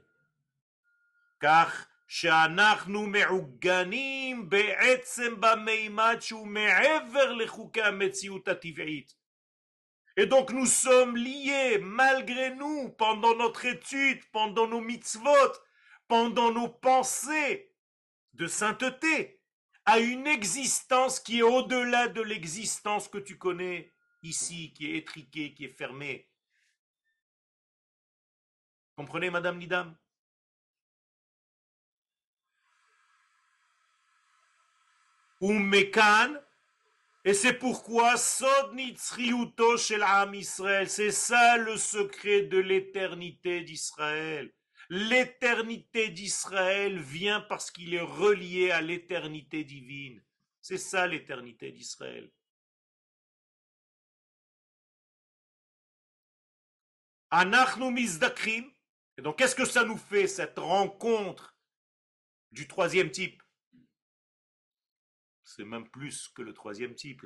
[1.39, 1.71] Car
[10.18, 15.53] et donc nous sommes liés, malgré nous, pendant notre étude, pendant nos mitzvot,
[16.07, 17.74] pendant nos pensées
[18.34, 19.41] de sainteté,
[19.86, 23.93] à une existence qui est au-delà de l'existence que tu connais
[24.24, 26.30] ici, qui est étriquée, qui est fermée.
[28.95, 29.97] Comprenez, Madame Nidam?
[35.41, 36.39] Ummekan,
[37.24, 38.76] et c'est pourquoi Sod
[39.78, 40.03] shel
[40.34, 44.51] Israël, c'est ça le secret de l'éternité d'Israël.
[44.89, 50.22] L'éternité d'Israël vient parce qu'il est relié à l'éternité divine.
[50.61, 52.30] C'est ça l'éternité d'Israël.
[57.30, 58.69] Anachnu mizdakrim.
[59.17, 61.55] Et donc, qu'est-ce que ça nous fait, cette rencontre
[62.51, 63.40] du troisième type?
[65.56, 67.26] C'est même plus que le troisième type.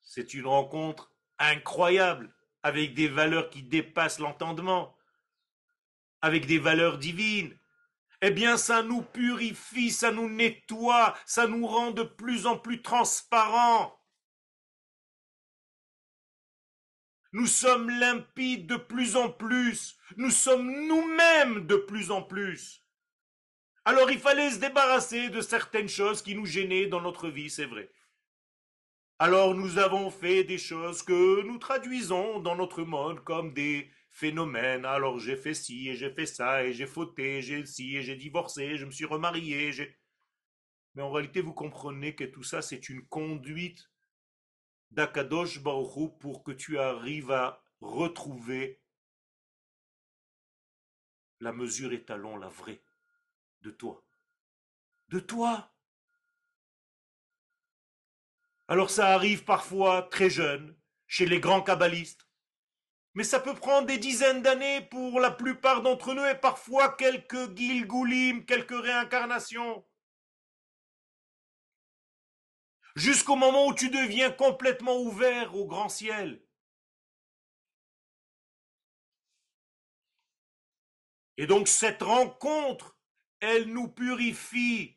[0.00, 4.96] C'est une rencontre incroyable, avec des valeurs qui dépassent l'entendement,
[6.22, 7.58] avec des valeurs divines.
[8.22, 12.80] Eh bien, ça nous purifie, ça nous nettoie, ça nous rend de plus en plus
[12.80, 14.00] transparents.
[17.32, 19.98] Nous sommes limpides de plus en plus.
[20.16, 22.83] Nous sommes nous-mêmes de plus en plus.
[23.86, 27.66] Alors il fallait se débarrasser de certaines choses qui nous gênaient dans notre vie, c'est
[27.66, 27.90] vrai.
[29.18, 34.84] Alors nous avons fait des choses que nous traduisons dans notre monde comme des phénomènes.
[34.86, 38.16] Alors j'ai fait ci et j'ai fait ça et j'ai fauté, j'ai ci et j'ai
[38.16, 39.70] divorcé, je me suis remarié.
[40.94, 43.90] Mais en réalité, vous comprenez que tout ça, c'est une conduite
[44.92, 48.80] d'Akadosh Baruchou pour que tu arrives à retrouver
[51.40, 52.80] la mesure étalon, la vraie,
[53.64, 54.04] de toi.
[55.08, 55.74] De toi.
[58.68, 62.28] Alors ça arrive parfois très jeune, chez les grands kabbalistes,
[63.14, 67.56] mais ça peut prendre des dizaines d'années pour la plupart d'entre nous et parfois quelques
[67.56, 69.84] gilgoulim, quelques réincarnations
[72.96, 76.42] jusqu'au moment où tu deviens complètement ouvert au grand ciel.
[81.36, 82.93] Et donc cette rencontre,
[83.44, 84.96] elle nous purifie.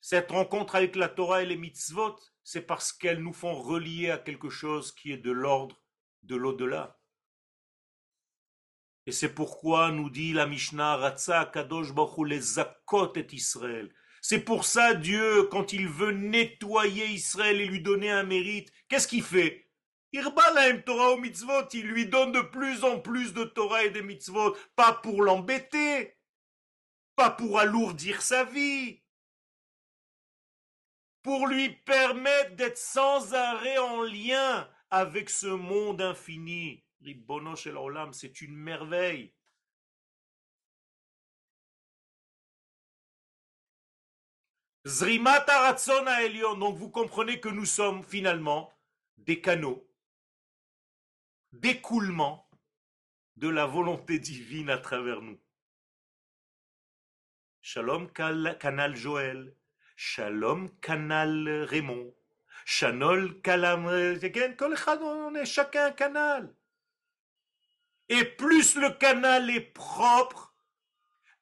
[0.00, 4.18] Cette rencontre avec la Torah et les mitzvot, c'est parce qu'elles nous font relier à
[4.18, 5.80] quelque chose qui est de l'ordre
[6.22, 6.98] de l'au-delà.
[9.06, 13.92] Et c'est pourquoi nous dit la Mishnah, Ratza Kadosh Baruch les Zakot et Israël.
[14.20, 19.06] C'est pour ça Dieu, quand il veut nettoyer Israël et lui donner un mérite, qu'est-ce
[19.06, 19.66] qu'il fait?
[20.84, 24.56] Torah au mitzvot, il lui donne de plus en plus de Torah et de mitzvot,
[24.74, 26.16] pas pour l'embêter,
[27.16, 29.02] pas pour alourdir sa vie,
[31.22, 36.84] pour lui permettre d'être sans arrêt en lien avec ce monde infini.
[38.12, 39.34] c'est une merveille.
[44.86, 45.44] Zrimat
[46.22, 46.56] Elion.
[46.56, 48.72] Donc vous comprenez que nous sommes finalement
[49.16, 49.86] des canaux
[51.52, 52.48] d'écoulement
[53.36, 55.40] de la volonté divine à travers nous.
[57.68, 59.52] Shalom canal Joël,
[59.96, 62.14] Shalom canal Raymond,
[65.02, 66.54] on est chacun un canal.
[68.08, 70.54] Et plus le canal est propre,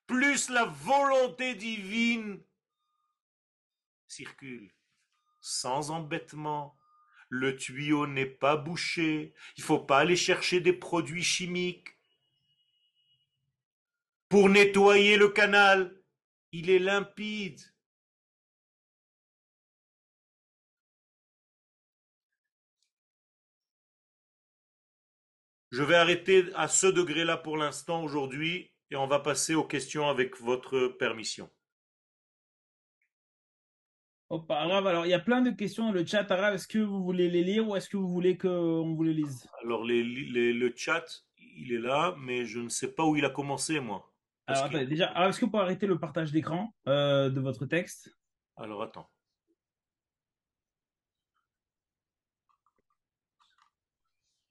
[0.07, 2.43] plus la volonté divine
[4.09, 4.73] circule
[5.43, 6.75] sans embêtement.
[7.29, 9.35] Le tuyau n'est pas bouché.
[9.59, 11.99] Il ne faut pas aller chercher des produits chimiques.
[14.31, 16.01] Pour nettoyer le canal,
[16.57, 17.61] il est limpide.
[25.73, 30.09] Je vais arrêter à ce degré-là pour l'instant aujourd'hui et on va passer aux questions
[30.09, 31.51] avec votre permission.
[34.31, 36.31] Oh, alors il y a plein de questions dans le chat.
[36.31, 39.15] Arabe, est-ce que vous voulez les lire ou est-ce que vous voulez qu'on vous les
[39.15, 39.49] lise?
[39.65, 41.05] Alors le chat,
[41.37, 44.14] il est là, mais je ne sais pas où il a commencé, moi.
[44.47, 48.15] Alors attendez, déjà, est-ce que vous pouvez arrêter le partage d'écran euh, de votre texte?
[48.57, 49.11] Alors attends.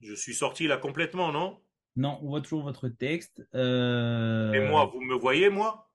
[0.02, 1.62] Je suis sorti là complètement, non?
[1.96, 3.48] Non, on voit toujours votre texte.
[3.54, 5.92] Euh, Et moi, vous me voyez, moi?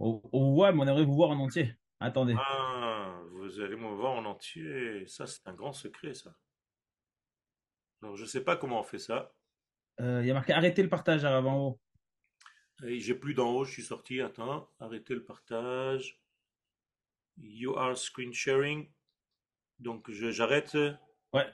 [0.00, 1.76] On, on, voit, mais on aimerait vous voir en entier.
[2.00, 2.34] Attendez.
[2.38, 5.06] Ah vous allez me voir en entier.
[5.06, 6.34] Ça, c'est un grand secret, ça.
[8.02, 9.32] Alors, je sais pas comment on fait ça.
[10.00, 11.80] Euh, il y a marqué arrêter le partage avant en haut.
[12.82, 14.20] J'ai plus d'en haut, je suis sorti.
[14.20, 16.18] Attends, arrêter le partage.
[17.40, 18.88] You are screen sharing.
[19.78, 20.76] Donc, j'arrête.
[21.32, 21.46] Ouais.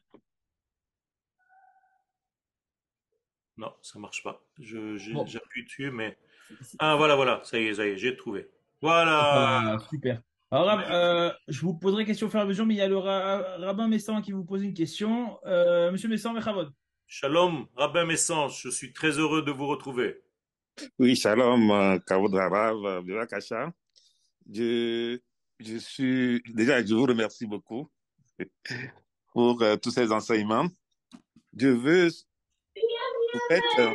[3.57, 4.43] Non, ça marche pas.
[4.59, 6.16] J'appuie dessus, mais.
[6.79, 7.43] Ah, voilà, voilà.
[7.45, 8.49] Ça y est, ça y est, j'ai trouvé.
[8.81, 9.74] Voilà.
[9.74, 10.22] Ah, super.
[10.51, 12.89] Alors, euh, je vous poserai question au fur et à mesure, mais il y a
[12.89, 15.39] le rabbin Messan qui vous pose une question.
[15.45, 16.72] Euh, Monsieur Messan, Mechavod.
[17.07, 20.22] Shalom, rabbin Messan, je suis très heureux de vous retrouver.
[20.99, 23.72] Oui, shalom, euh, Kavod Rav, Kasha.
[24.51, 25.18] Je,
[25.59, 27.91] je suis, déjà, je vous remercie beaucoup
[29.33, 30.68] pour tous ces enseignements.
[31.57, 32.09] Je veux,
[33.35, 33.95] en fait,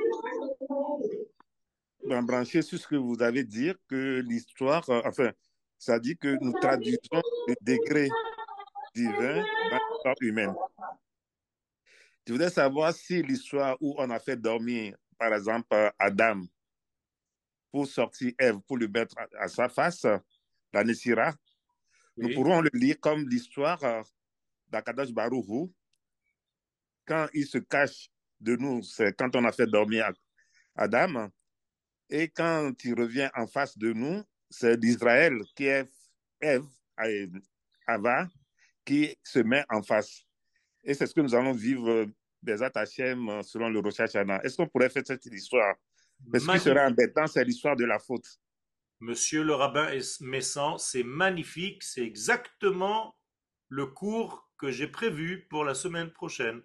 [2.22, 5.32] brancher sur ce que vous avez dit, que l'histoire, euh, enfin,
[5.78, 8.10] ça dit que nous traduisons le degré
[8.94, 10.54] divin dans l'histoire humaine.
[12.26, 16.42] Je voudrais savoir si l'histoire où on a fait dormir, par exemple, Adam
[17.74, 20.06] pour sortir Ève, pour le mettre à, sa face,
[20.72, 21.34] la Nessira,
[22.16, 24.04] nous pourrons le lire comme l'histoire euh,
[24.68, 25.74] d'Akadash Baruhu.
[27.04, 30.14] Quand il se cache de nous, c'est quand on a fait dormir
[30.76, 31.32] Adam.
[32.12, 34.22] Et quand il revient en face de nous,
[34.52, 35.90] c'est d'Israël qui est
[36.40, 36.68] Ève,
[37.88, 38.28] Ava,
[38.86, 40.28] qui se met en face.
[40.84, 42.06] Et c'est ce que nous allons vivre
[42.44, 45.74] des Hachem selon le Rosh Est-ce qu'on pourrait faire cette histoire
[46.34, 48.40] Ce qui serait embêtant, c'est l'histoire de la faute.
[49.00, 49.90] Monsieur le rabbin
[50.22, 53.18] Messan, c'est magnifique, c'est exactement
[53.68, 56.62] le cours que j'ai prévu pour la semaine prochaine.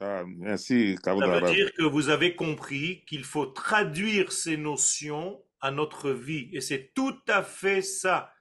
[0.00, 5.70] Ah, merci, Ça veut dire que vous avez compris qu'il faut traduire ces notions à
[5.70, 6.48] notre vie.
[6.52, 8.32] Et c'est tout à fait ça.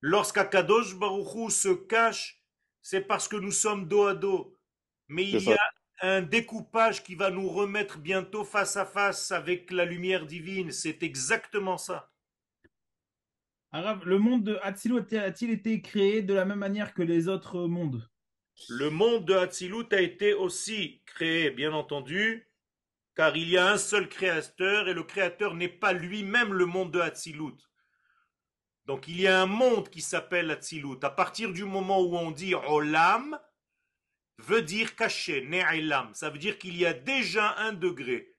[0.00, 2.42] Lorsqu'Akadosh Baruchou se cache,
[2.82, 4.58] c'est parce que nous sommes dos à dos.
[5.08, 5.70] Mais il y a
[6.02, 10.72] un découpage qui va nous remettre bientôt face à face avec la lumière divine.
[10.72, 12.10] C'est exactement ça.
[13.72, 18.08] le monde de Hatzilut a-t-il été créé de la même manière que les autres mondes?
[18.68, 22.48] Le monde de Hatzilut a été aussi créé, bien entendu,
[23.14, 26.92] car il y a un seul créateur et le créateur n'est pas lui-même le monde
[26.92, 27.56] de Hatzilut.
[28.86, 30.98] Donc il y a un monde qui s'appelle Hatzilut.
[31.02, 33.38] À partir du moment où on dit Olam,
[34.40, 36.14] veut dire caché, ne'elam.
[36.14, 38.34] Ça veut dire qu'il y a déjà un degré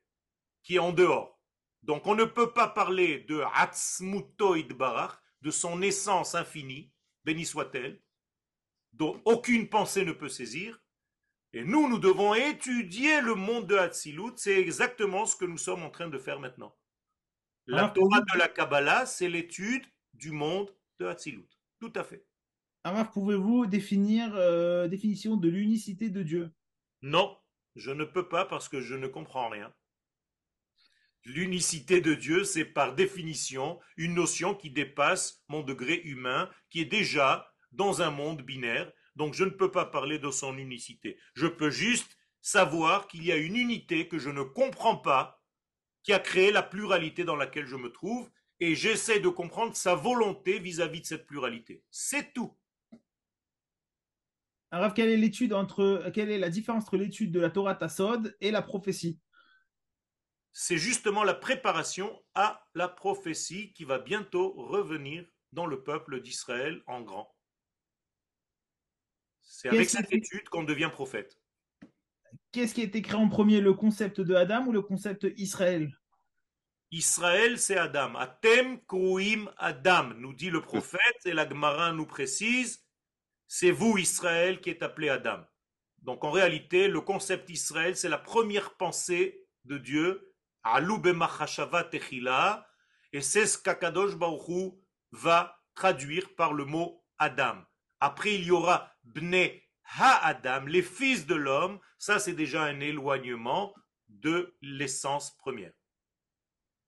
[0.63, 1.39] qui est en dehors.
[1.83, 6.91] Donc on ne peut pas parler de Hatzmutoid Barach, de son essence infinie,
[7.23, 8.01] béni soit-elle,
[8.93, 10.79] dont aucune pensée ne peut saisir.
[11.53, 14.33] Et nous, nous devons étudier le monde de Hatzilut.
[14.37, 16.77] C'est exactement ce que nous sommes en train de faire maintenant.
[17.67, 21.47] La Torah de la Kabbalah, c'est l'étude du monde de Hatzilut.
[21.79, 22.25] Tout à fait.
[22.83, 26.51] Alors, pouvez-vous définir euh, définition de l'unicité de Dieu?
[27.03, 27.37] Non,
[27.75, 29.71] je ne peux pas parce que je ne comprends rien.
[31.23, 36.85] L'unicité de Dieu, c'est par définition une notion qui dépasse mon degré humain, qui est
[36.85, 38.91] déjà dans un monde binaire.
[39.15, 41.19] Donc je ne peux pas parler de son unicité.
[41.35, 45.39] Je peux juste savoir qu'il y a une unité que je ne comprends pas,
[46.01, 49.93] qui a créé la pluralité dans laquelle je me trouve, et j'essaie de comprendre sa
[49.93, 51.83] volonté vis-à-vis -vis de cette pluralité.
[51.91, 52.57] C'est tout.
[54.71, 58.35] Alors, quelle est l'étude entre, quelle est la différence entre l'étude de la Torah Tassod
[58.39, 59.19] et la prophétie?
[60.53, 66.81] C'est justement la préparation à la prophétie qui va bientôt revenir dans le peuple d'Israël
[66.87, 67.35] en grand.
[69.41, 71.37] C'est avec cette étude qu'on devient prophète.
[72.53, 75.93] Qu'est-ce qui a été créé en premier, le concept de Adam ou le concept Israël?
[76.91, 78.15] Israël, c'est Adam.
[78.15, 82.85] Atem kruim Adam, nous dit le prophète, et la Gemara nous précise
[83.53, 85.43] c'est vous, Israël, qui êtes appelé Adam.
[86.03, 90.33] Donc en réalité, le concept Israël, c'est la première pensée de Dieu,
[93.11, 94.73] et c'est ce qu'Akadosh Baruch
[95.11, 97.57] va traduire par le mot Adam.
[97.99, 99.49] Après, il y aura Bne
[99.99, 103.75] Ha-Adam, les fils de l'homme, ça c'est déjà un éloignement
[104.07, 105.73] de l'essence première.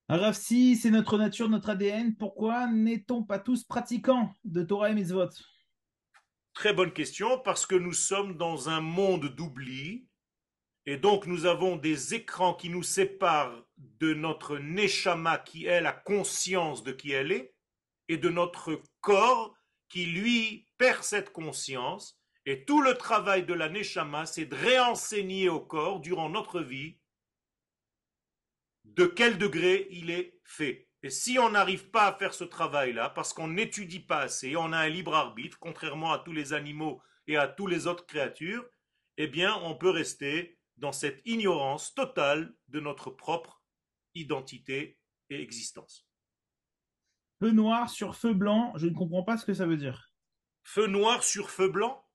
[0.07, 4.93] Alors si c'est notre nature, notre ADN, pourquoi n'est-on pas tous pratiquants de Torah et
[4.93, 5.27] Mitzvot?
[6.53, 10.07] Très bonne question, parce que nous sommes dans un monde d'oubli,
[10.85, 15.93] et donc nous avons des écrans qui nous séparent de notre neshama qui est la
[15.93, 17.55] conscience de qui elle est,
[18.07, 19.55] et de notre corps
[19.89, 22.19] qui lui perd cette conscience.
[22.45, 26.97] Et tout le travail de la neshama, c'est de réenseigner au corps durant notre vie
[28.83, 30.87] de quel degré il est fait.
[31.03, 34.71] Et si on n'arrive pas à faire ce travail-là, parce qu'on n'étudie pas assez, on
[34.71, 38.65] a un libre arbitre, contrairement à tous les animaux et à toutes les autres créatures,
[39.17, 43.61] eh bien, on peut rester dans cette ignorance totale de notre propre
[44.15, 44.97] identité
[45.29, 46.07] et existence.
[47.41, 50.13] Feu noir sur feu blanc, je ne comprends pas ce que ça veut dire.
[50.63, 52.07] Feu noir sur feu blanc?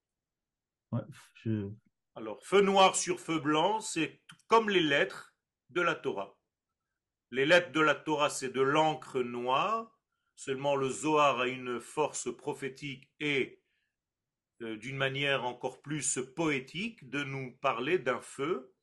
[0.93, 1.03] Ouais,
[1.45, 1.69] je...
[2.15, 5.35] Alors, feu noir sur feu blanc, c'est comme les lettres
[5.69, 6.38] de la Torah.
[7.31, 10.01] Les lettres de la Torah, c'est de l'encre noire.
[10.35, 13.63] Seulement le Zohar a une force prophétique et
[14.63, 18.75] euh, d'une manière encore plus poétique de nous parler d'un feu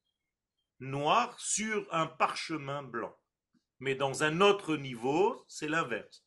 [0.79, 3.17] noir sur un parchemin blanc.
[3.79, 6.25] Mais dans un autre niveau, c'est l'inverse.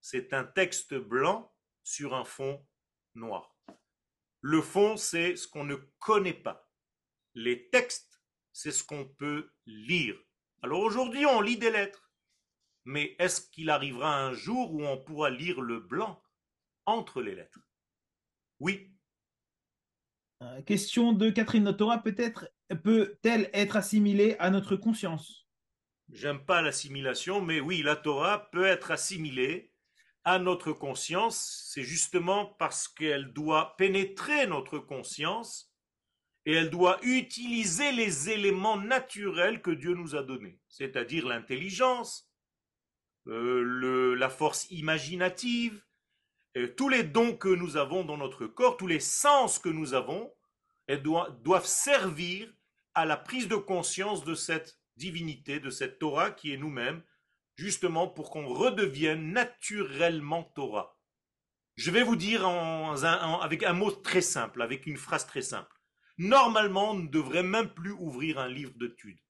[0.00, 1.54] C'est un texte blanc
[1.84, 2.66] sur un fond
[3.14, 3.56] noir.
[4.40, 6.68] Le fond, c'est ce qu'on ne connaît pas.
[7.34, 8.20] Les textes,
[8.52, 10.20] c'est ce qu'on peut lire
[10.62, 12.10] Alors aujourd'hui, on lit des lettres.
[12.84, 16.22] Mais est-ce qu'il arrivera un jour où on pourra lire le blanc
[16.86, 17.60] entre les lettres?
[18.60, 18.92] Oui.
[20.42, 21.64] Euh, question de Catherine.
[21.64, 22.48] Notre Torah peut-être
[22.82, 25.46] peut-elle être assimilée à notre conscience?
[26.10, 29.72] J'aime pas l'assimilation, mais oui, la Torah peut être assimilée
[30.24, 31.68] à notre conscience.
[31.72, 35.71] C'est justement parce qu'elle doit pénétrer notre conscience
[36.44, 42.28] et elle doit utiliser les éléments naturels que Dieu nous a donnés, c'est-à-dire l'intelligence,
[43.28, 45.80] euh, la force imaginative,
[46.76, 50.32] tous les dons que nous avons dans notre corps, tous les sens que nous avons,
[50.86, 52.52] elles doivent servir
[52.94, 57.02] à la prise de conscience de cette divinité, de cette Torah qui est nous-mêmes,
[57.56, 60.98] justement pour qu'on redevienne naturellement Torah.
[61.76, 65.81] Je vais vous dire avec un mot très simple, avec une phrase très simple.
[66.18, 69.20] Normalement, on ne devrait même plus ouvrir un livre d'études.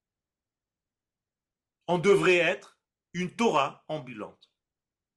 [1.86, 2.78] On devrait être
[3.12, 4.52] une Torah ambulante,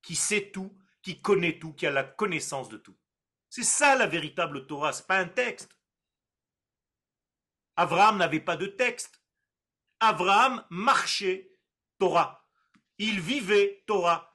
[0.02, 2.98] qui sait tout, qui connaît tout, qui a la connaissance de tout.
[3.50, 5.80] C'est ça la véritable Torah, ce n'est pas un texte.
[7.78, 9.22] Abraham n'avait pas de texte.
[10.00, 11.52] Abraham marchait
[12.00, 12.46] Torah.
[12.98, 14.34] Il vivait Torah.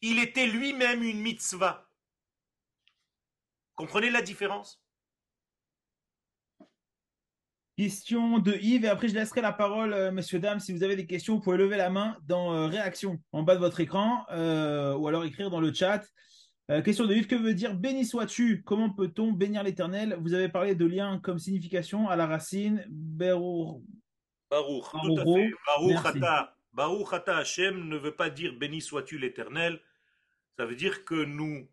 [0.00, 1.90] Il était lui-même une mitzvah.
[3.74, 4.83] Comprenez la différence?
[7.76, 10.60] Question de Yves, et après je laisserai la parole, euh, messieurs, dames.
[10.60, 13.56] Si vous avez des questions, vous pouvez lever la main dans euh, réaction en bas
[13.56, 16.04] de votre écran euh, ou alors écrire dans le chat.
[16.84, 20.16] question de Yves, que veut dire béni sois-tu Comment peut-on bénir l'éternel?
[20.20, 22.86] Vous avez parlé de lien comme signification à la racine.
[22.88, 23.82] Baruch,
[24.52, 25.50] Baruch, tout à fait.
[25.66, 26.56] Baruch Hata.
[26.72, 29.80] Baruch Hata Hashem ne veut pas dire béni sois-tu l'éternel.
[30.56, 31.68] Ça veut dire que nous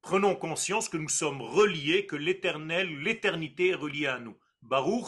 [0.00, 4.39] prenons conscience que nous sommes reliés, que l'éternel, l'éternité est reliée à nous.
[4.62, 5.06] Baruch,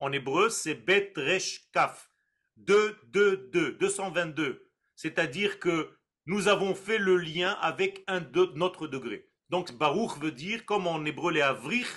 [0.00, 2.10] en hébreu, c'est Bet Resh Kaf.
[2.56, 4.68] 2, 2, 2, 222.
[4.94, 9.28] C'est-à-dire que nous avons fait le lien avec un de notre degré.
[9.48, 11.88] Donc Baruch veut dire, comme en hébreu les avrich,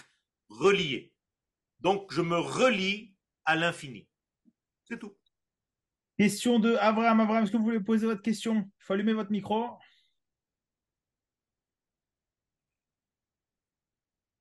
[0.50, 1.14] relié.
[1.80, 3.16] Donc je me relie
[3.46, 4.08] à l'infini.
[4.86, 5.16] C'est tout.
[6.18, 7.20] Question de Abraham.
[7.20, 8.56] Abraham, est-ce que vous voulez poser votre question?
[8.56, 9.78] Il faut allumer votre micro.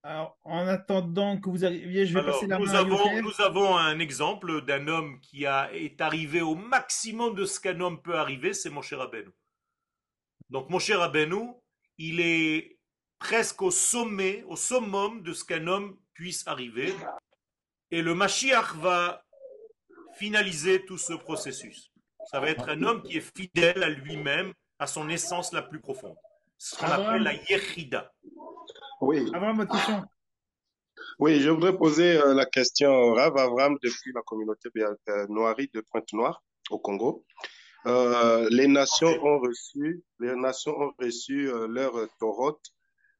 [0.06, 3.40] Alors, en attendant que vous arriviez, je vais passer la nous main avons, à Nous
[3.40, 8.02] avons un exemple d'un homme qui a, est arrivé au maximum de ce qu'un homme
[8.02, 9.30] peut arriver, c'est mon cher Rabbeinu.
[10.50, 11.54] Donc mon cher Rabbeinu,
[11.96, 12.78] il est
[13.18, 16.94] presque au sommet, au summum de ce qu'un homme puisse arriver.
[17.90, 19.24] Et le Mashiach va
[20.16, 21.90] finaliser tout ce processus.
[22.30, 25.80] Ça va être un homme qui est fidèle à lui-même, à son essence la plus
[25.80, 26.16] profonde.
[26.58, 28.12] Ce qu'on appelle la Yechida.
[29.00, 29.30] Oui.
[29.70, 30.04] question.
[31.18, 35.80] Oui, je voudrais poser euh, la question Rav Avram depuis la communauté euh, noirie de
[35.90, 37.24] Pointe-Noire au Congo.
[37.86, 42.56] Euh, les nations ont reçu, les nations ont reçu leur Torah,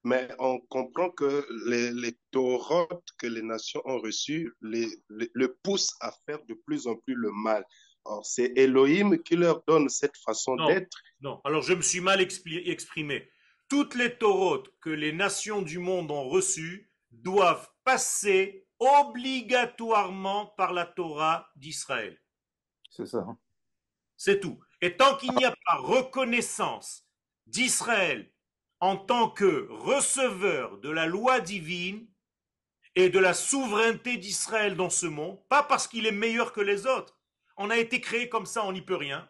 [0.04, 6.12] mais on comprend que les, les que les nations ont reçus les, le poussent à
[6.26, 7.64] faire de plus en plus le mal.
[8.22, 10.96] c'est Elohim qui leur donne cette façon d'être.
[11.20, 13.28] Non, alors je me suis mal exprimé
[13.74, 20.86] toutes les taurotes que les nations du monde ont reçues doivent passer obligatoirement par la
[20.86, 22.22] Torah d'Israël.
[22.88, 23.18] C'est ça.
[23.18, 23.36] Hein.
[24.16, 24.60] C'est tout.
[24.80, 27.04] Et tant qu'il n'y a pas reconnaissance
[27.46, 28.32] d'Israël
[28.78, 32.06] en tant que receveur de la loi divine
[32.94, 36.86] et de la souveraineté d'Israël dans ce monde, pas parce qu'il est meilleur que les
[36.86, 37.18] autres,
[37.56, 39.28] on a été créé comme ça, on n'y peut rien,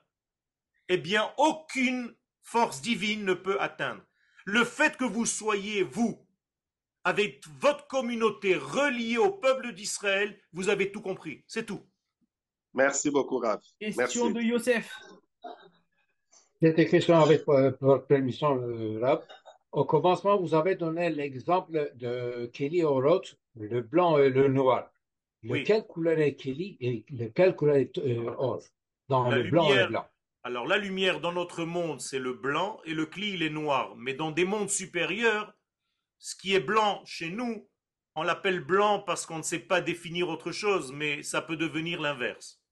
[0.90, 4.02] eh bien aucune force divine ne peut atteindre
[4.44, 6.18] le fait que vous soyez, vous,
[7.04, 11.44] avec votre communauté reliée au peuple d'Israël, vous avez tout compris.
[11.46, 11.80] C'est tout.
[12.72, 13.60] Merci beaucoup, Rav.
[13.80, 14.90] Question de Youssef.
[16.60, 19.24] Cette question avec euh, votre permission, euh, Rav.
[19.72, 24.90] Au commencement, vous avez donné l'exemple de Kelly Oroth, le blanc et le noir.
[25.42, 28.62] Lequel couleur est Kelly et lequel couleur est euh, or
[29.08, 30.06] Dans le blanc et le blanc.
[30.46, 33.96] Alors la lumière dans notre monde, c'est le blanc et le cli, est noir.
[33.96, 35.54] Mais dans des mondes supérieurs,
[36.18, 37.66] ce qui est blanc chez nous,
[38.14, 41.98] on l'appelle blanc parce qu'on ne sait pas définir autre chose, mais ça peut devenir
[41.98, 42.62] l'inverse.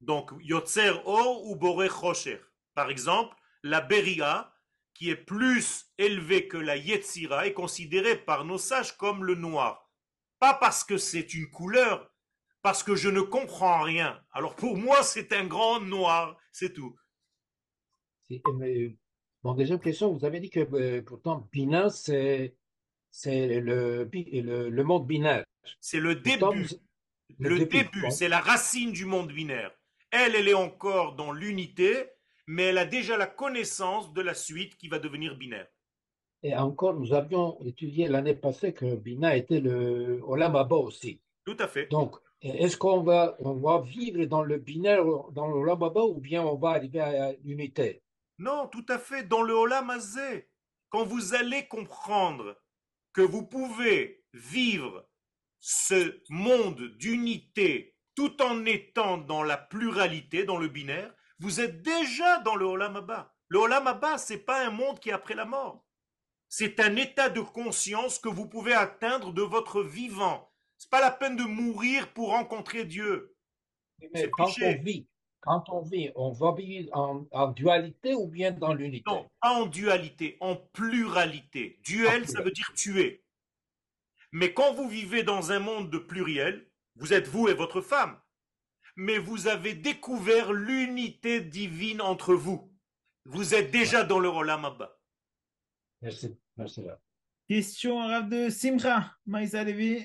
[0.00, 2.40] Donc, Yotzer Or ou Bore Chosher.
[2.74, 4.52] Par exemple, la Beria,
[4.92, 9.88] qui est plus élevée que la Yetzira, est considérée par nos sages comme le noir.
[10.40, 12.10] Pas parce que c'est une couleur,
[12.66, 14.20] parce que je ne comprends rien.
[14.32, 16.96] Alors pour moi, c'est un grand noir, c'est tout.
[19.44, 22.56] bon, deuxième question, vous avez dit que euh, pourtant, Bina, c'est
[23.24, 25.44] le, le, monde binaire.
[25.78, 26.66] C'est le début.
[27.38, 29.70] le, début, c'est la racine du monde binaire.
[30.10, 32.06] Elle, elle est encore dans l'unité,
[32.48, 35.68] mais elle a déjà la connaissance de la suite qui va devenir binaire.
[36.42, 41.20] Et encore, nous avions étudié l'année passée que Bina était le Olam Abba aussi.
[41.44, 41.86] Tout à fait.
[41.92, 46.56] Donc, est-ce qu'on va, on vivre dans le binaire, dans l'Olam Abba, ou bien on
[46.56, 48.02] va arriver à l'unité
[48.38, 50.48] Non, tout à fait, dans le Olam Azé.
[50.90, 52.56] Quand vous allez comprendre
[53.12, 55.08] que vous pouvez vivre
[55.60, 62.38] ce monde d'unité tout en étant dans la pluralité, dans le binaire, vous êtes déjà
[62.40, 63.34] dans le Olam Abba.
[63.48, 65.84] Le Olam Abba, c'est pas un monde qui est après la mort.
[66.48, 70.50] C'est un état de conscience que vous pouvez atteindre de votre vivant.
[70.78, 73.34] C'est pas la peine de mourir pour rencontrer Dieu.
[74.12, 75.08] Mais quand on vit,
[75.40, 79.04] quand on vit, on va vivre en, dualité ou bien dans l'unité?
[79.08, 81.78] Non, pas en dualité, en pluralité.
[81.84, 83.24] Duel, ça veut dire tuer.
[84.32, 88.20] Mais quand vous vivez dans un monde de pluriel, vous êtes vous et votre femme,
[88.96, 92.72] mais vous avez découvert l'unité divine entre vous.
[93.24, 94.98] Vous êtes déjà dans le Rolam Abba.
[96.02, 96.82] Merci, merci.
[97.48, 100.04] Question arabe de Simra, Maïsa Levi.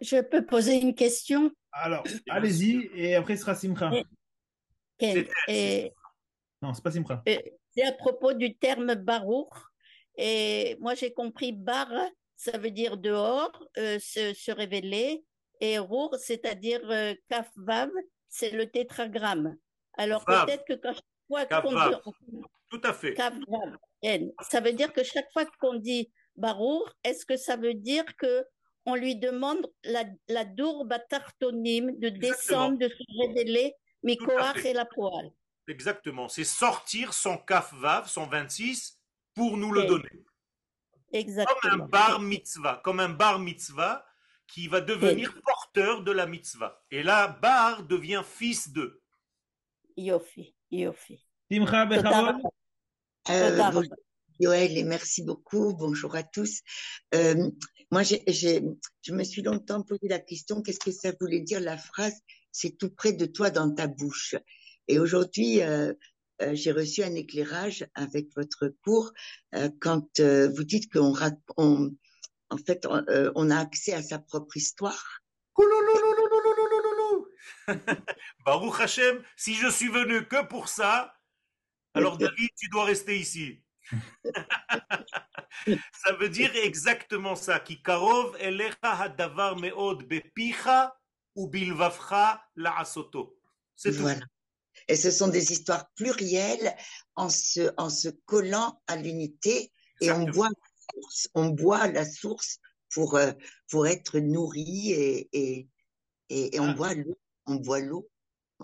[0.00, 1.50] Je peux poser une question?
[1.72, 3.92] Alors, allez-y, et après ce sera Simra.
[5.00, 5.92] Et,
[6.62, 7.22] Non, c'est pas Simra.
[7.24, 9.70] C'est à propos du terme barour.
[10.16, 11.88] Et moi, j'ai compris bar,
[12.36, 15.24] ça veut dire dehors, euh, se, révéler.
[15.60, 17.90] Et rour, c'est-à-dire euh, kaf vav,
[18.28, 19.56] c'est le tétragramme.
[19.96, 21.96] Alors peut-être que quand chaque fois qu'on dit.
[22.70, 23.14] Tout à fait.
[23.14, 23.76] Kaf, vav,
[24.42, 28.44] ça veut dire que chaque fois qu'on dit barour, est-ce que ça veut dire que
[28.88, 35.30] on lui demande la, la dourbe de descendre, de se révéler, Mikoach et la poêle.
[35.66, 36.28] Exactement.
[36.28, 38.98] C'est sortir son kaf vav, son 26,
[39.34, 40.24] pour nous le donner.
[41.12, 41.60] Exactement.
[41.60, 44.06] Comme un bar mitzvah, comme un bar mitzvah
[44.46, 46.82] qui va devenir porteur de la mitzvah.
[46.90, 49.02] Et là, bar devient fils de.
[49.98, 51.22] Yofi, Yofi.
[51.50, 51.86] Timcha
[53.30, 53.82] euh,
[54.40, 55.74] Yoel, et merci beaucoup.
[55.74, 56.60] Bonjour à tous.
[57.14, 57.50] Euh,
[57.90, 62.20] moi, je me suis longtemps posé la question, qu'est-ce que ça voulait dire la phrase
[62.52, 64.34] «c'est tout près de toi dans ta bouche».
[64.88, 65.92] Et aujourd'hui, euh,
[66.42, 69.12] euh, j'ai reçu un éclairage avec votre cours
[69.54, 71.14] euh, quand vous dites qu'on
[71.56, 71.94] on,
[72.50, 75.22] en fait, on, a accès à sa propre histoire.
[78.44, 81.14] Baruch Hashem, si je suis venu que pour ça,
[81.94, 83.62] alors David, tu dois rester ici.
[85.92, 87.60] ça veut dire exactement ça.
[87.60, 88.36] Karov
[88.82, 90.96] hadavar meod bepicha
[91.34, 93.38] ou bilvavcha la asoto.
[93.76, 94.24] C'est voilà.
[94.86, 96.74] Et ce sont des histoires plurielles
[97.16, 100.50] en se, en se collant à l'unité et on boit,
[101.34, 102.58] on boit la source
[102.92, 103.32] pour, euh,
[103.70, 105.68] pour être nourri et, et,
[106.28, 106.74] et, on ah.
[106.74, 107.18] boit l'eau.
[107.46, 108.08] On boit l'eau.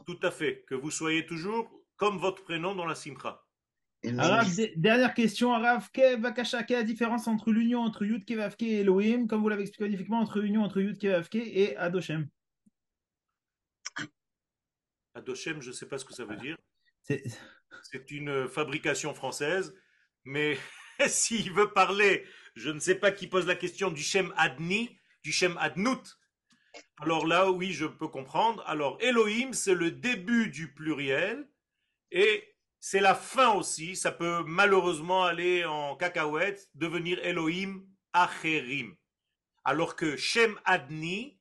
[0.06, 0.64] Tout à fait.
[0.68, 3.43] Que vous soyez toujours comme votre prénom dans la simcha.
[4.18, 9.26] Arav, dernière question, Arav, quelle est la différence entre l'union entre Yud Kevavke et Elohim,
[9.26, 12.28] comme vous l'avez expliqué magnifiquement, entre l'union entre Yud Kevavke et Adoshem
[15.14, 16.56] Adoshem, je ne sais pas ce que ça veut dire.
[17.02, 19.74] C'est une fabrication française,
[20.24, 20.58] mais
[21.06, 22.26] s'il veut parler,
[22.56, 26.18] je ne sais pas qui pose la question du Shem Adni, du Shem Adnout.
[27.00, 28.62] Alors là, oui, je peux comprendre.
[28.66, 31.48] Alors, Elohim, c'est le début du pluriel,
[32.10, 32.53] et
[32.86, 37.82] c'est la fin aussi, ça peut malheureusement aller en cacahuète, devenir Elohim
[38.12, 38.94] Acherim.
[39.64, 41.40] Alors que Shem Adni,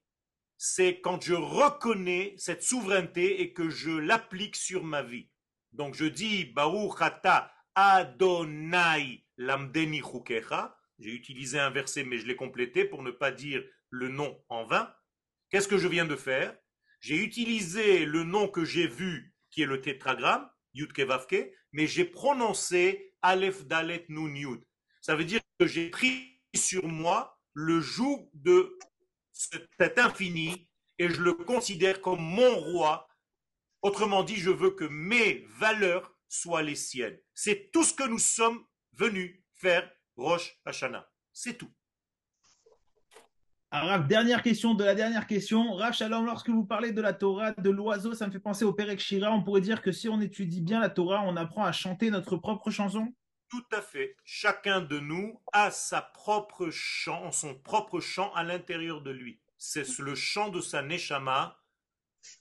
[0.57, 5.29] c'est quand je reconnais cette souveraineté et que je l'applique sur ma vie.
[5.73, 10.77] Donc je dis Baruch Ata Adonai Lamdeni Chukecha.
[10.97, 14.63] J'ai utilisé un verset, mais je l'ai complété pour ne pas dire le nom en
[14.63, 14.95] vain.
[15.49, 16.55] Qu'est-ce que je viens de faire?
[17.01, 20.91] J'ai utilisé le nom que j'ai vu, qui est le tétragramme, Yud
[21.71, 24.63] mais j'ai prononcé Aleph Dalet Nun Yud.
[25.01, 28.77] Ça veut dire que j'ai pris sur moi le joug de
[29.31, 30.67] cet infini
[30.99, 33.07] et je le considère comme mon roi.
[33.81, 37.19] Autrement dit, je veux que mes valeurs soient les siennes.
[37.33, 38.63] C'est tout ce que nous sommes
[38.93, 41.09] venus faire Roche Hashanah.
[41.31, 41.71] C'est tout.
[44.07, 45.73] Dernière question de la dernière question.
[45.73, 48.71] Rav Shalom, lorsque vous parlez de la Torah, de l'oiseau, ça me fait penser au
[48.71, 49.31] Perek Shira.
[49.31, 52.37] On pourrait dire que si on étudie bien la Torah, on apprend à chanter notre
[52.37, 53.15] propre chanson?
[53.49, 54.15] Tout à fait.
[54.23, 59.39] Chacun de nous a sa propre chant, son propre chant à l'intérieur de lui.
[59.57, 61.59] C'est le chant de sa Neshama.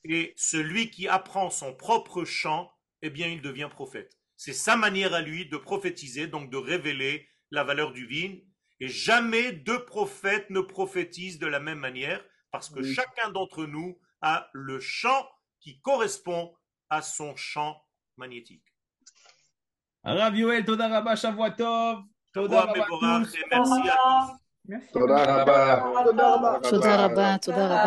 [0.05, 4.19] Et celui qui apprend son propre chant, eh bien, il devient prophète.
[4.37, 8.39] C'est sa manière à lui de prophétiser, donc de révéler la valeur divine
[8.83, 13.97] et jamais deux prophètes ne prophétisent de la même manière, parce que chacun d'entre nous
[14.23, 15.29] a le chant
[15.61, 16.53] qui correspond
[16.91, 17.81] à son champ
[18.17, 18.65] magnétique.
[20.03, 22.03] Rav Yoel, Toda Rabba, Shavuatov.
[22.33, 24.93] Toda Rabba, merci à tous.
[24.93, 26.03] Toda Rabba.
[26.05, 27.83] Toda Rabba, Toda Rabba.